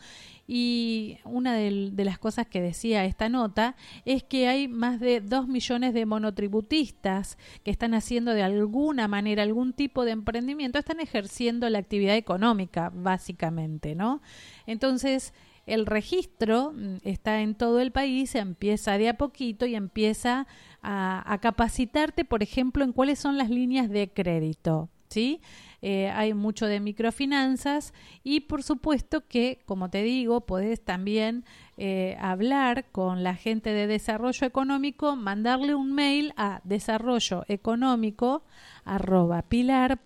[0.49, 5.49] Y una de, las cosas que decía esta nota es que hay más de dos
[5.49, 11.69] millones de monotributistas que están haciendo de alguna manera algún tipo de emprendimiento, están ejerciendo
[11.69, 14.21] la actividad económica, básicamente, ¿no?
[14.65, 15.33] Entonces,
[15.65, 20.47] el registro mm, está en todo el país, empieza de a poquito y empieza
[20.89, 24.89] a capacitarte, por ejemplo, en cuáles son las líneas de crédito.
[25.10, 25.41] ¿Sí?
[25.81, 27.93] Eh, hay mucho de microfinanzas
[28.23, 31.45] y por supuesto que, como te digo, podés también
[31.77, 38.43] eh, hablar con la gente de desarrollo económico, mandarle un mail a desarrollo económico
[38.83, 40.01] arroba pilar.gov.ar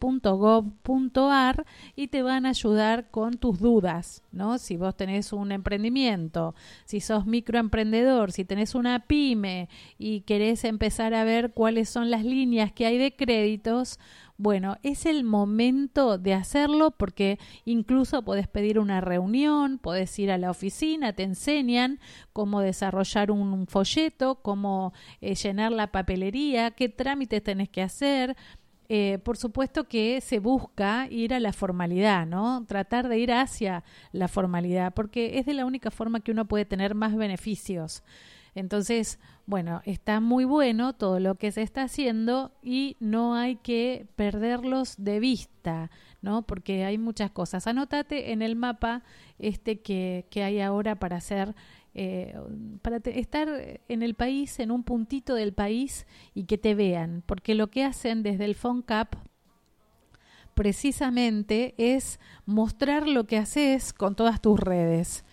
[1.95, 4.57] y te van a ayudar con tus dudas, ¿no?
[4.57, 11.13] Si vos tenés un emprendimiento, si sos microemprendedor, si tenés una pyme y querés empezar
[11.13, 13.97] a ver cuáles son las líneas que hay de créditos,
[14.41, 20.39] bueno, es el momento de hacerlo porque incluso podés pedir una reunión, podés ir a
[20.39, 21.99] la oficina, te enseñan
[22.33, 28.35] cómo desarrollar un folleto, cómo eh, llenar la papelería, qué trámites tenés que hacer.
[28.89, 32.65] Eh, por supuesto que se busca ir a la formalidad, ¿no?
[32.67, 36.65] Tratar de ir hacia la formalidad, porque es de la única forma que uno puede
[36.65, 38.01] tener más beneficios.
[38.53, 44.07] Entonces, bueno, está muy bueno todo lo que se está haciendo y no hay que
[44.15, 45.89] perderlos de vista,
[46.21, 46.41] ¿no?
[46.41, 47.65] Porque hay muchas cosas.
[47.67, 49.03] Anótate en el mapa
[49.39, 51.55] este que, que hay ahora para hacer,
[51.93, 52.35] eh,
[52.81, 57.55] para estar en el país, en un puntito del país y que te vean, porque
[57.55, 59.15] lo que hacen desde el FONCAP
[60.53, 65.23] precisamente es mostrar lo que haces con todas tus redes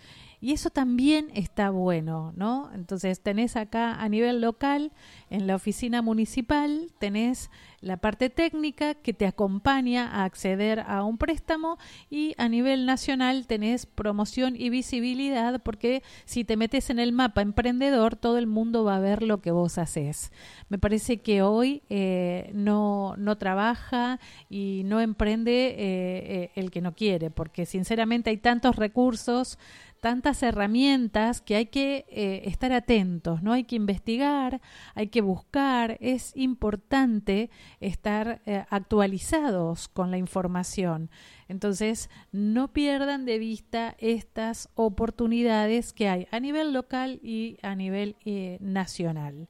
[0.41, 2.69] Y eso también está bueno, ¿no?
[2.73, 4.93] Entonces tenés acá a nivel local,
[5.29, 7.49] en la oficina municipal, tenés
[7.81, 11.77] la parte técnica que te acompaña a acceder a un préstamo
[12.09, 17.41] y a nivel nacional tenés promoción y visibilidad porque si te metes en el mapa
[17.41, 20.31] emprendedor, todo el mundo va a ver lo que vos haces.
[20.69, 24.19] Me parece que hoy eh, no, no trabaja
[24.49, 29.57] y no emprende eh, eh, el que no quiere, porque sinceramente hay tantos recursos
[29.99, 33.53] tantas herramientas que hay que eh, estar atentos, ¿no?
[33.53, 34.61] Hay que investigar,
[34.95, 41.09] hay que buscar, es importante estar eh, actualizados con la información.
[41.47, 48.15] Entonces, no pierdan de vista estas oportunidades que hay a nivel local y a nivel
[48.25, 49.49] eh, nacional.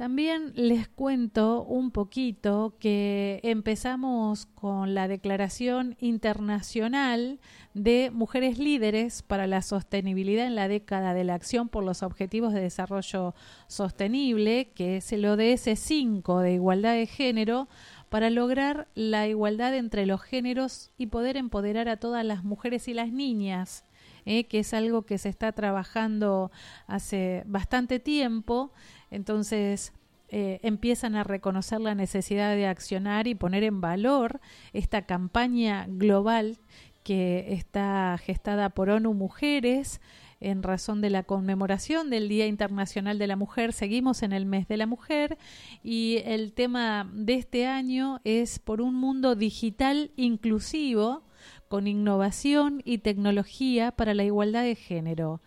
[0.00, 7.38] También les cuento un poquito que empezamos con la Declaración Internacional
[7.74, 12.54] de Mujeres Líderes para la Sostenibilidad en la década de la acción por los Objetivos
[12.54, 13.34] de Desarrollo
[13.66, 17.68] Sostenible, que es el ODS 5 de Igualdad de Género,
[18.08, 22.94] para lograr la igualdad entre los géneros y poder empoderar a todas las mujeres y
[22.94, 23.84] las niñas.
[24.24, 24.44] ¿Eh?
[24.44, 26.50] que es algo que se está trabajando
[26.86, 28.72] hace bastante tiempo
[29.10, 29.92] entonces,
[30.28, 34.40] eh, empiezan a reconocer la necesidad de accionar y poner en valor
[34.72, 36.58] esta campaña global
[37.02, 40.00] que está gestada por ONU Mujeres
[40.40, 43.72] en razón de la conmemoración del Día Internacional de la Mujer.
[43.72, 45.36] Seguimos en el mes de la mujer
[45.82, 51.24] y el tema de este año es por un mundo digital inclusivo
[51.70, 55.40] con innovación y tecnología para la igualdad de género.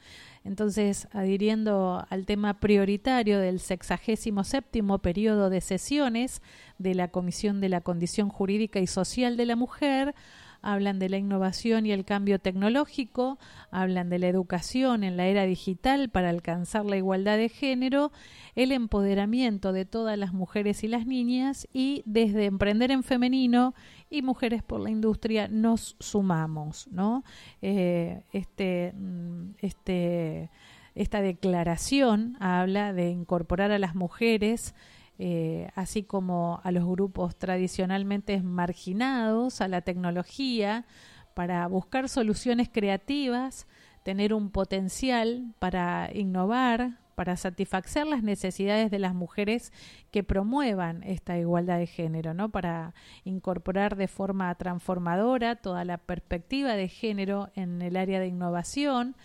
[0.45, 6.41] Entonces, adhiriendo al tema prioritario del sexagésimo séptimo periodo de sesiones
[6.77, 10.15] de la Comisión de la Condición Jurídica y Social de la Mujer,
[10.63, 13.37] hablan de la innovación y el cambio tecnológico,
[13.69, 18.11] hablan de la educación en la era digital para alcanzar la igualdad de género,
[18.55, 23.75] el empoderamiento de todas las mujeres y las niñas y desde Emprender en Femenino
[24.09, 27.23] y Mujeres por la Industria nos sumamos, ¿no?
[27.61, 30.49] Eh, este, mm, este,
[30.95, 34.73] esta declaración habla de incorporar a las mujeres
[35.19, 40.85] eh, así como a los grupos tradicionalmente marginados, a la tecnología,
[41.33, 43.67] para buscar soluciones creativas,
[44.03, 49.71] tener un potencial para innovar, para satisfacer las necesidades de las mujeres
[50.11, 52.49] que promuevan esta igualdad de género, ¿no?
[52.49, 52.93] Para
[53.23, 59.15] incorporar de forma transformadora toda la perspectiva de género en el área de innovación,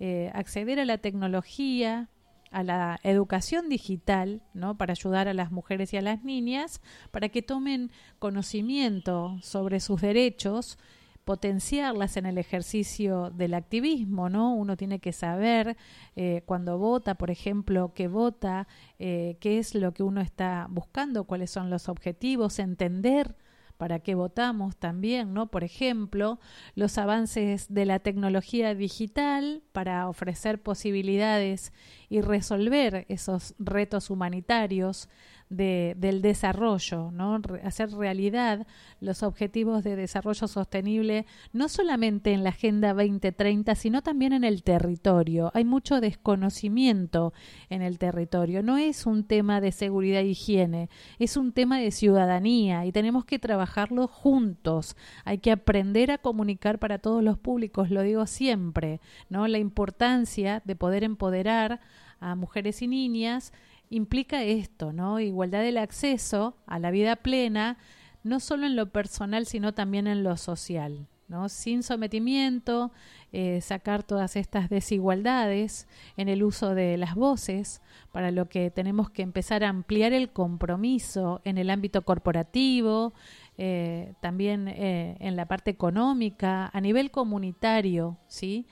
[0.00, 2.08] eh, acceder a la tecnología,
[2.50, 4.76] a la educación digital, ¿no?
[4.76, 6.80] Para ayudar a las mujeres y a las niñas
[7.10, 10.78] para que tomen conocimiento sobre sus derechos,
[11.24, 14.54] potenciarlas en el ejercicio del activismo, ¿no?
[14.54, 15.76] Uno tiene que saber
[16.14, 18.68] eh, cuando vota, por ejemplo, qué vota,
[19.00, 23.34] eh, qué es lo que uno está buscando, cuáles son los objetivos, entender
[23.76, 25.48] para qué votamos también, ¿no?
[25.48, 26.38] Por ejemplo,
[26.74, 31.72] los avances de la tecnología digital para ofrecer posibilidades
[32.08, 35.08] y resolver esos retos humanitarios
[35.48, 37.40] de, del desarrollo, ¿no?
[37.62, 38.66] hacer realidad
[39.00, 44.62] los objetivos de desarrollo sostenible, no solamente en la Agenda 2030, sino también en el
[44.62, 45.50] territorio.
[45.54, 47.32] Hay mucho desconocimiento
[47.70, 48.62] en el territorio.
[48.62, 50.88] No es un tema de seguridad e higiene,
[51.18, 54.96] es un tema de ciudadanía y tenemos que trabajarlo juntos.
[55.24, 59.46] Hay que aprender a comunicar para todos los públicos, lo digo siempre, ¿no?
[59.46, 61.80] La importancia de poder empoderar
[62.18, 63.52] a mujeres y niñas
[63.90, 65.20] implica esto, ¿no?
[65.20, 67.78] Igualdad del acceso a la vida plena,
[68.22, 71.06] no solo en lo personal, sino también en lo social.
[71.28, 71.48] ¿no?
[71.48, 72.92] sin sometimiento,
[73.32, 77.82] eh, sacar todas estas desigualdades en el uso de las voces,
[78.12, 83.12] para lo que tenemos que empezar a ampliar el compromiso en el ámbito corporativo,
[83.58, 88.66] eh, también eh, en la parte económica, a nivel comunitario, ¿sí?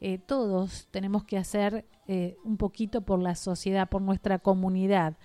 [0.00, 5.16] Eh, todos tenemos que hacer eh, un poquito por la sociedad, por nuestra comunidad.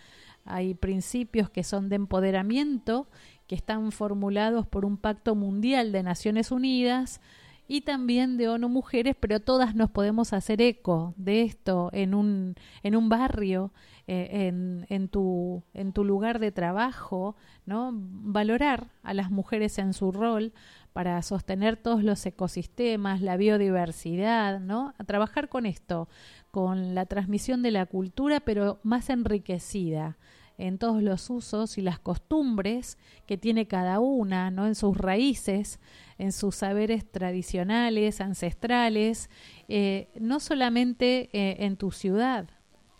[0.43, 3.07] Hay principios que son de empoderamiento,
[3.47, 7.21] que están formulados por un pacto mundial de Naciones Unidas
[7.67, 12.55] y también de ONU Mujeres, pero todas nos podemos hacer eco de esto en un,
[12.83, 13.71] en un barrio,
[14.07, 17.35] eh, en, en, tu, en tu lugar de trabajo,
[17.65, 17.91] ¿no?
[17.93, 20.53] Valorar a las mujeres en su rol,
[20.95, 24.93] para sostener todos los ecosistemas, la biodiversidad, ¿no?
[24.97, 26.07] A trabajar con esto,
[26.51, 30.17] con la transmisión de la cultura, pero más enriquecida.
[30.57, 34.67] En todos los usos y las costumbres que tiene cada una, ¿no?
[34.67, 35.79] En sus raíces,
[36.17, 39.29] en sus saberes tradicionales, ancestrales,
[39.67, 42.47] eh, no solamente eh, en tu ciudad,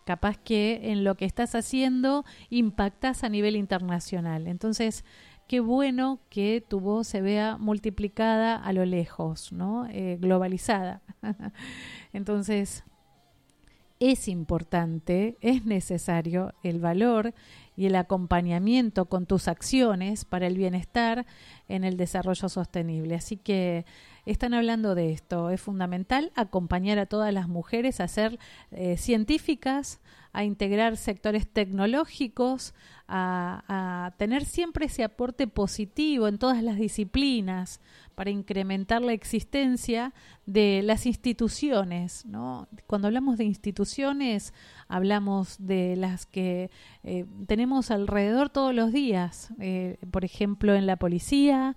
[0.04, 4.46] capaz que en lo que estás haciendo impactas a nivel internacional.
[4.46, 5.04] Entonces,
[5.48, 9.86] qué bueno que tu voz se vea multiplicada a lo lejos, ¿no?
[9.86, 11.02] Eh, globalizada.
[12.12, 12.84] Entonces,
[13.98, 17.34] es importante, es necesario el valor
[17.76, 21.26] y el acompañamiento con tus acciones para el bienestar
[21.68, 23.14] en el desarrollo sostenible.
[23.14, 23.84] Así que
[24.26, 25.50] están hablando de esto.
[25.50, 28.38] Es fundamental acompañar a todas las mujeres a ser
[28.70, 30.00] eh, científicas,
[30.32, 32.74] a integrar sectores tecnológicos,
[33.08, 37.80] a, tener siempre ese aporte positivo en todas las disciplinas
[38.14, 40.14] para incrementar la existencia
[40.46, 42.24] de las instituciones.
[42.24, 42.68] ¿no?
[42.86, 44.54] Cuando hablamos de instituciones,
[44.88, 46.70] hablamos de las que
[47.04, 51.76] eh, tenemos alrededor todos los días, eh, por ejemplo en la policía,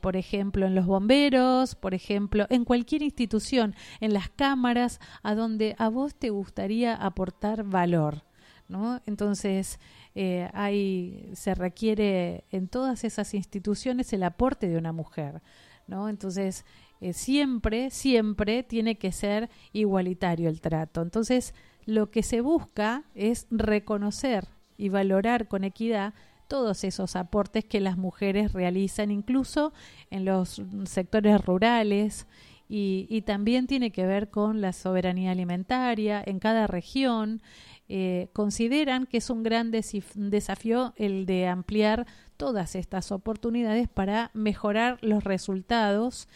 [0.00, 5.74] por ejemplo en los bomberos, por ejemplo, en cualquier institución, en las cámaras, a donde
[5.78, 8.24] a vos te gustaría aportar valor.
[8.68, 9.00] ¿No?
[9.04, 9.80] Entonces,
[10.14, 15.42] eh, hay, se requiere en todas esas instituciones el aporte de una mujer,
[15.86, 16.08] ¿no?
[16.08, 16.64] Entonces,
[17.00, 21.02] eh, siempre, siempre tiene que ser igualitario el trato.
[21.02, 21.54] Entonces,
[21.86, 26.14] lo que se busca es reconocer y valorar con equidad
[26.48, 29.72] todos esos aportes que las mujeres realizan, incluso
[30.10, 32.26] en los sectores rurales,
[32.72, 37.42] y, también tiene que ver con la soberanía alimentaria en cada región.
[37.92, 44.98] Eh, consideran que es un gran desafío el de ampliar todas estas oportunidades para mejorar
[45.02, 46.28] los resultados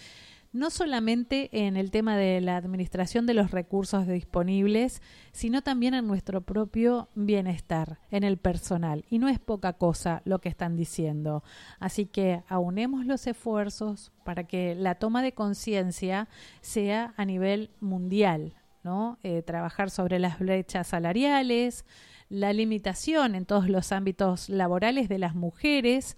[0.55, 5.01] no solamente en el tema de la administración de los recursos disponibles,
[5.31, 9.05] sino también en nuestro propio bienestar, en el personal.
[9.09, 11.45] Y no es poca cosa lo que están diciendo.
[11.79, 16.29] Así que aunemos los esfuerzos para que la toma de conciencia
[16.61, 18.55] sea a nivel mundial,
[18.85, 19.19] ¿no?
[19.23, 21.85] Eh, trabajar sobre las brechas salariales,
[22.29, 26.17] la limitación en todos los ámbitos laborales de las mujeres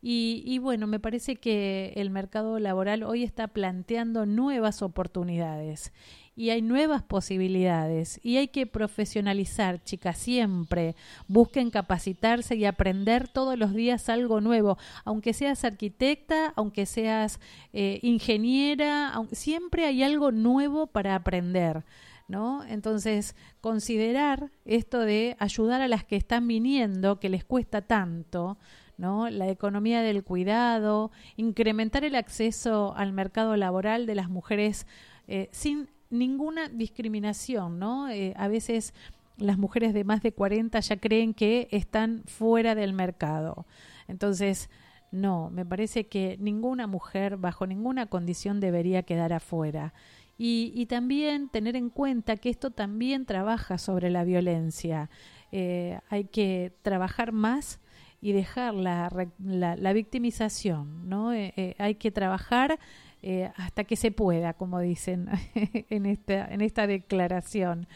[0.00, 5.92] y, bueno, me parece que el mercado laboral hoy está planteando nuevas oportunidades
[6.36, 10.94] y hay nuevas posibilidades y hay que profesionalizar, chicas, siempre.
[11.26, 17.40] Busquen capacitarse y aprender todos los días algo nuevo, aunque seas arquitecta, aunque seas
[17.72, 21.82] eh, ingeniera, siempre hay algo nuevo para aprender.
[22.28, 22.62] ¿No?
[22.64, 28.58] Entonces, considerar esto de ayudar a las que están viniendo, que les cuesta tanto,
[28.98, 29.30] ¿no?
[29.30, 34.86] La economía del cuidado, incrementar el acceso al mercado laboral de las mujeres
[35.26, 38.10] eh, sin ninguna discriminación, ¿no?
[38.10, 38.92] Eh, a veces
[39.38, 43.66] las mujeres de más de 40 ya creen que están fuera del mercado.
[44.08, 44.68] Entonces,
[45.10, 49.94] no, me parece que ninguna mujer bajo ninguna condición debería quedar afuera.
[50.38, 55.10] Y, y también tener en cuenta que esto también trabaja sobre la violencia.
[55.50, 57.80] Eh, hay que trabajar más
[58.20, 61.32] y dejar la, la, victimización, ¿no?
[61.32, 62.78] Eh, eh, hay que trabajar
[63.22, 67.86] eh, hasta que se pueda, como dicen en esta, en esta declaración.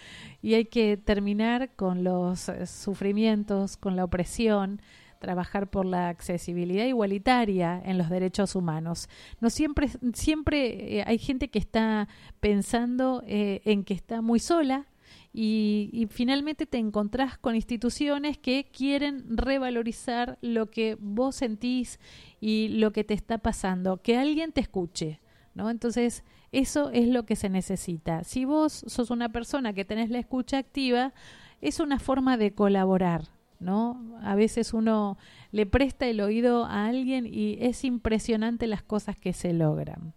[0.40, 4.80] Y hay que terminar con los sufrimientos, con la opresión,
[5.23, 9.09] trabajar por la accesibilidad igualitaria en los derechos humanos.
[9.41, 12.09] No siempre, siempre hay gente que está
[12.41, 14.87] pensando en que está muy sola,
[15.35, 21.99] y, finalmente te encontrás con instituciones que quieren revalorizar lo que vos sentís
[22.39, 25.20] y lo que te está pasando, que alguien te escuche,
[25.55, 25.70] ¿no?
[25.70, 28.25] Entonces, eso es lo que se necesita.
[28.25, 31.14] Si vos sos una persona que tenés la escucha activa,
[31.62, 33.29] es una forma de colaborar,
[33.69, 35.19] A veces uno
[35.51, 40.15] le presta el oído a alguien y es impresionante las cosas que se logran.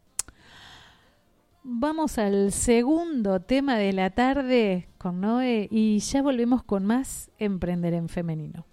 [1.63, 7.93] Vamos al segundo tema de la tarde con Noé y ya volvemos con más Emprender
[7.93, 8.65] en Femenino.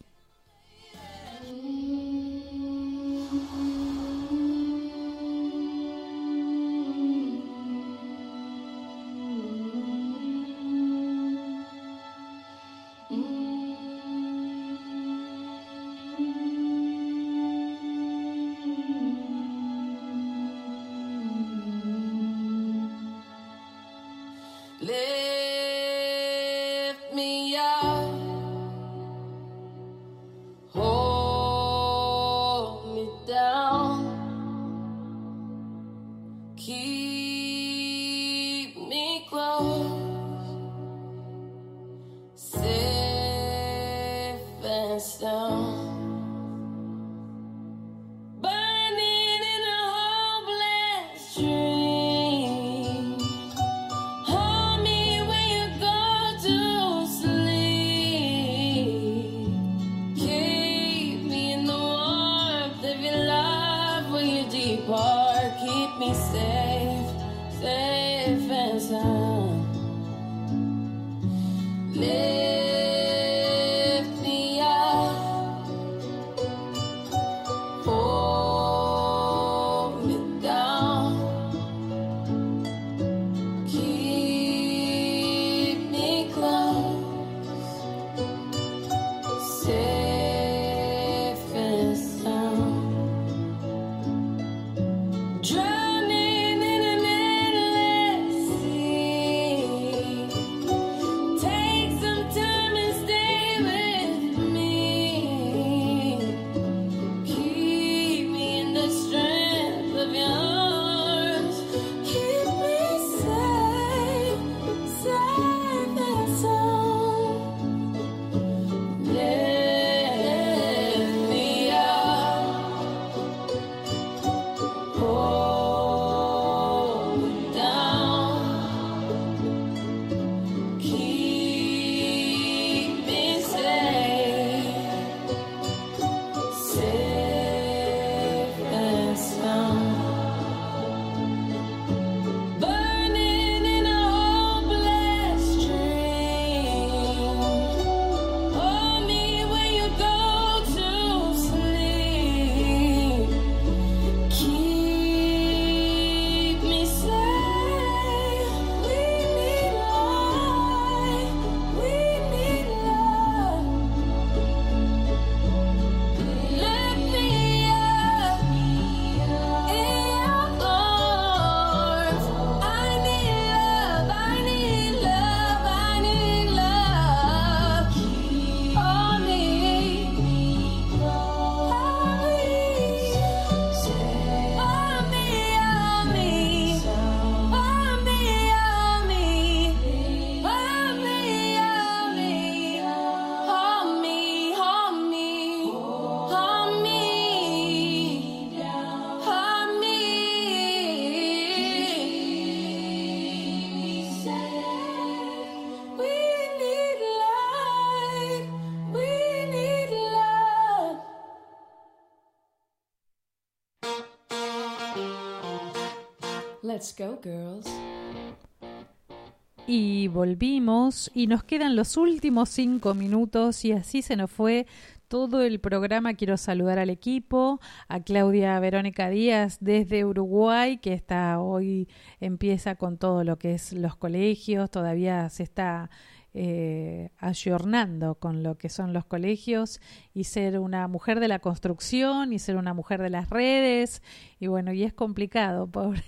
[219.67, 224.67] Y volvimos y nos quedan los últimos cinco minutos y así se nos fue
[225.07, 226.15] todo el programa.
[226.15, 231.87] Quiero saludar al equipo, a Claudia Verónica Díaz desde Uruguay, que está hoy,
[232.19, 235.91] empieza con todo lo que es los colegios, todavía se está
[236.35, 239.81] eh, ayornando con lo que son los colegios
[240.15, 244.03] y ser una mujer de la construcción y ser una mujer de las redes
[244.43, 246.03] y bueno, y es complicado, pobre.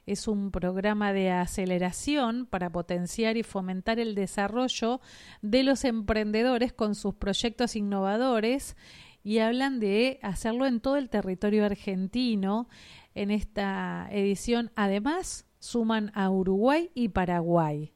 [0.07, 5.01] Es un programa de aceleración para potenciar y fomentar el desarrollo
[5.43, 8.77] de los emprendedores con sus proyectos innovadores
[9.23, 12.69] y hablan de hacerlo en todo el territorio argentino.
[13.15, 17.93] En esta edición, además, suman a Uruguay y Paraguay.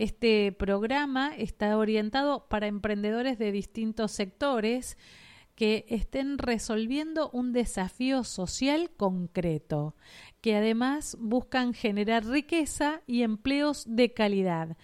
[0.00, 4.96] Este programa está orientado para emprendedores de distintos sectores
[5.54, 9.94] que estén resolviendo un desafío social concreto,
[10.40, 14.78] que además buscan generar riqueza y empleos de calidad.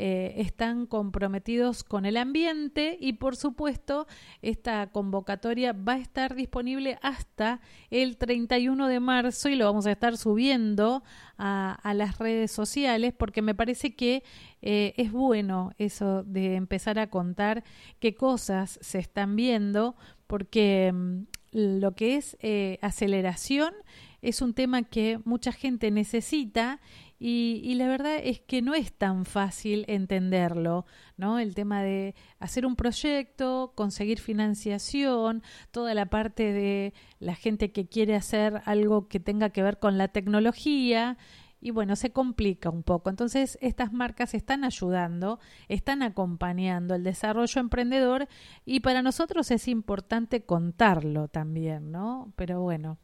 [0.00, 4.06] Eh, están comprometidos con el ambiente y por supuesto
[4.42, 9.90] esta convocatoria va a estar disponible hasta el 31 de marzo y lo vamos a
[9.90, 11.02] estar subiendo
[11.36, 14.22] a, las redes sociales porque me parece que
[14.62, 17.64] eh, es bueno eso de empezar a contar
[17.98, 19.96] qué cosas se están viendo
[20.28, 23.74] porque mm, lo que es eh, aceleración
[24.22, 26.80] es un tema que mucha gente necesita
[27.20, 31.40] y, la verdad es que no es tan fácil entenderlo, ¿no?
[31.40, 35.42] El tema de hacer un proyecto, conseguir financiación,
[35.72, 39.98] toda la parte de la gente que quiere hacer algo que tenga que ver con
[39.98, 41.18] la tecnología
[41.60, 43.10] y bueno, se complica un poco.
[43.10, 48.28] Entonces, estas marcas están ayudando, están acompañando el desarrollo emprendedor
[48.64, 52.32] y para nosotros es importante contarlo también, ¿no?
[52.36, 52.98] Pero bueno,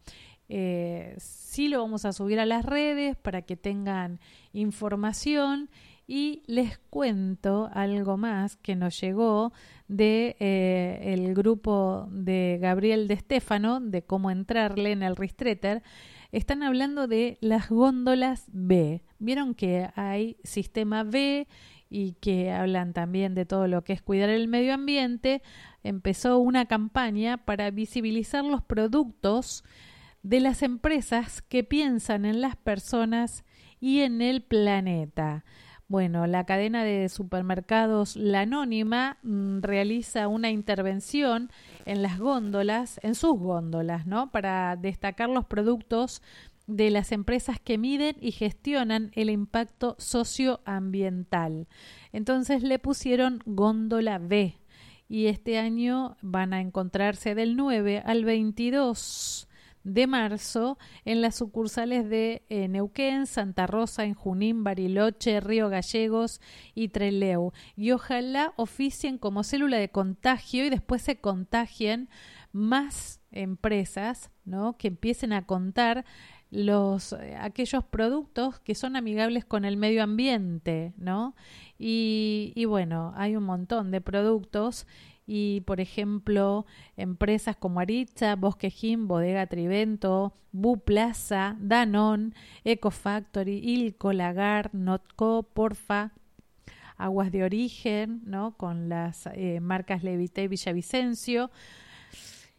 [0.49, 4.21] eh, sí lo vamos a subir a las redes para que tengan
[4.53, 5.71] información.
[6.07, 9.55] Y les cuento algo más que nos llegó
[9.89, 15.83] de eh, el grupo de Gabriel de Stefano de cómo entrarle en el Ristretter
[16.31, 19.03] están hablando de las góndolas B.
[19.19, 21.47] Vieron que hay sistema B
[21.89, 25.43] y que hablan también de todo lo que es cuidar el medio ambiente
[25.85, 29.63] empezó una campaña para visibilizar los productos
[30.25, 33.45] de las empresas que piensan en las personas
[33.79, 35.45] y en el planeta.
[35.87, 41.51] Bueno, la cadena de supermercados La Anónima mm, realiza una intervención
[41.85, 44.33] en las góndolas, en sus góndolas, ¿no?
[44.33, 46.23] Para destacar los productos
[46.67, 51.69] de las empresas que miden y gestionan el impacto socioambiental.
[52.13, 54.59] Entonces le pusieron góndola B
[55.07, 59.49] y este año van a encontrarse del 9 al 22
[59.85, 66.41] de marzo en las sucursales de eh, Neuquén, Santa Rosa, en Junín, Bariloche, Río Gallegos
[66.75, 67.53] y Treleu.
[67.77, 72.09] Y ojalá oficien como célula de contagio y después se contagien
[72.53, 74.77] más empresas, ¿no?
[74.79, 76.05] Que empiecen a contar
[76.51, 81.35] los eh, aquellos productos que son amigables con el medio ambiente, ¿no?
[81.79, 84.87] Y, y bueno, hay un montón de productos
[85.27, 86.67] y, por ejemplo,
[86.97, 96.13] empresas como Aritza, Bosquejín, Bodega Trivento, Bu Plaza, Danon, Ecofactory, Ilco, Lagar, Notco, Porfa,
[96.97, 98.57] Aguas de Origen, ¿no?
[98.57, 101.51] Con las eh, marcas Levité y Villavicencio.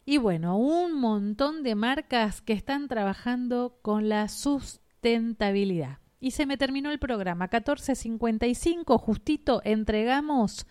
[0.03, 5.99] Y bueno, un montón de marcas que están trabajando con la sustentabilidad.
[6.19, 7.49] Y se me terminó el programa.
[7.49, 10.65] 14.55, justito, entregamos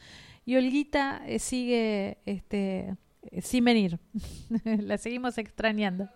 [0.45, 3.99] y Olguita eh, sigue este, eh, sin venir.
[4.65, 6.09] La seguimos extrañando.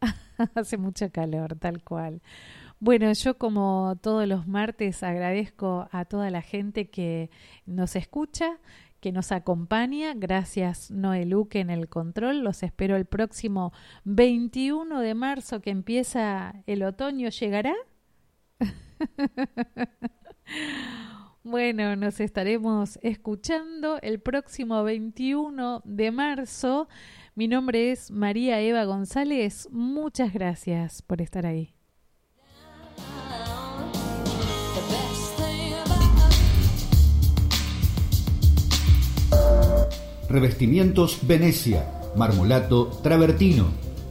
[0.54, 2.20] Hace mucho calor, tal cual.
[2.80, 7.30] Bueno, yo como todos los martes agradezco a toda la gente que
[7.66, 8.58] nos escucha,
[9.00, 10.14] que nos acompaña.
[10.14, 12.44] Gracias Noé Luque en el control.
[12.44, 13.72] Los espero el próximo
[14.04, 17.30] 21 de marzo que empieza el otoño.
[17.30, 17.74] ¿Llegará?
[21.44, 26.88] Bueno, nos estaremos escuchando el próximo 21 de marzo.
[27.36, 29.68] Mi nombre es María Eva González.
[29.70, 31.74] Muchas gracias por estar ahí.
[40.28, 43.68] Revestimientos Venecia, marmolato travertino,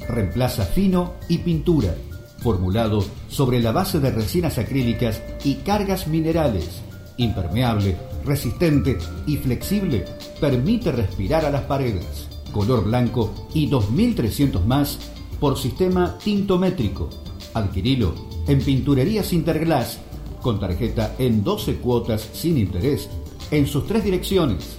[0.08, 1.94] reemplaza fino y pintura,
[2.40, 6.87] formulado sobre la base de resinas acrílicas y cargas minerales
[7.18, 10.05] impermeable, resistente y flexible,
[10.39, 12.28] permite respirar a las paredes.
[12.51, 14.99] Color blanco y 2300 más
[15.39, 17.09] por sistema tintométrico.
[17.53, 18.13] Adquirilo
[18.47, 19.99] en Pinturerías Interglass
[20.41, 23.09] con tarjeta en 12 cuotas sin interés
[23.51, 24.78] en sus tres direcciones.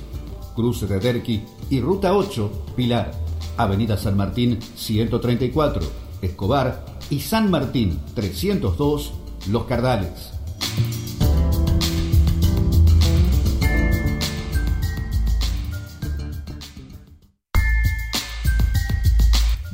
[0.55, 3.12] Cruce de Derqui y Ruta 8, Pilar.
[3.57, 5.82] Avenida San Martín 134,
[6.22, 9.12] Escobar y San Martín 302,
[9.51, 10.32] Los Cardales.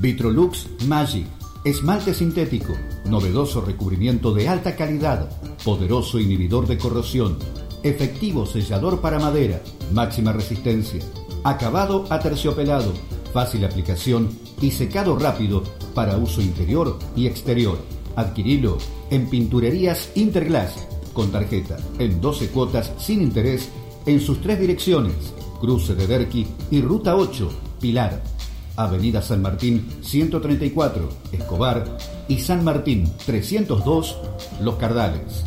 [0.05, 1.27] Vitrolux Magic.
[1.65, 2.75] Esmalte sintético,
[3.07, 5.31] novedoso recubrimiento de alta calidad,
[5.65, 7.39] poderoso inhibidor de corrosión,
[7.83, 9.63] efectivo sellador para madera,
[9.95, 11.01] máxima resistencia,
[11.43, 12.93] acabado aterciopelado,
[13.33, 14.29] fácil aplicación
[14.61, 17.79] y secado rápido para uso interior y exterior.
[18.15, 18.77] Adquirilo
[19.09, 23.71] en Pinturerías Interglass con tarjeta en 12 cuotas sin interés
[24.05, 25.33] en sus tres direcciones,
[25.63, 27.51] Cruce de Derqui y Ruta 8,
[27.81, 28.34] Pilar.
[28.77, 31.85] Avenida San Martín 134, Escobar,
[32.29, 34.17] y San Martín 302,
[34.61, 35.45] Los Cardales.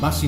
[0.00, 0.18] Más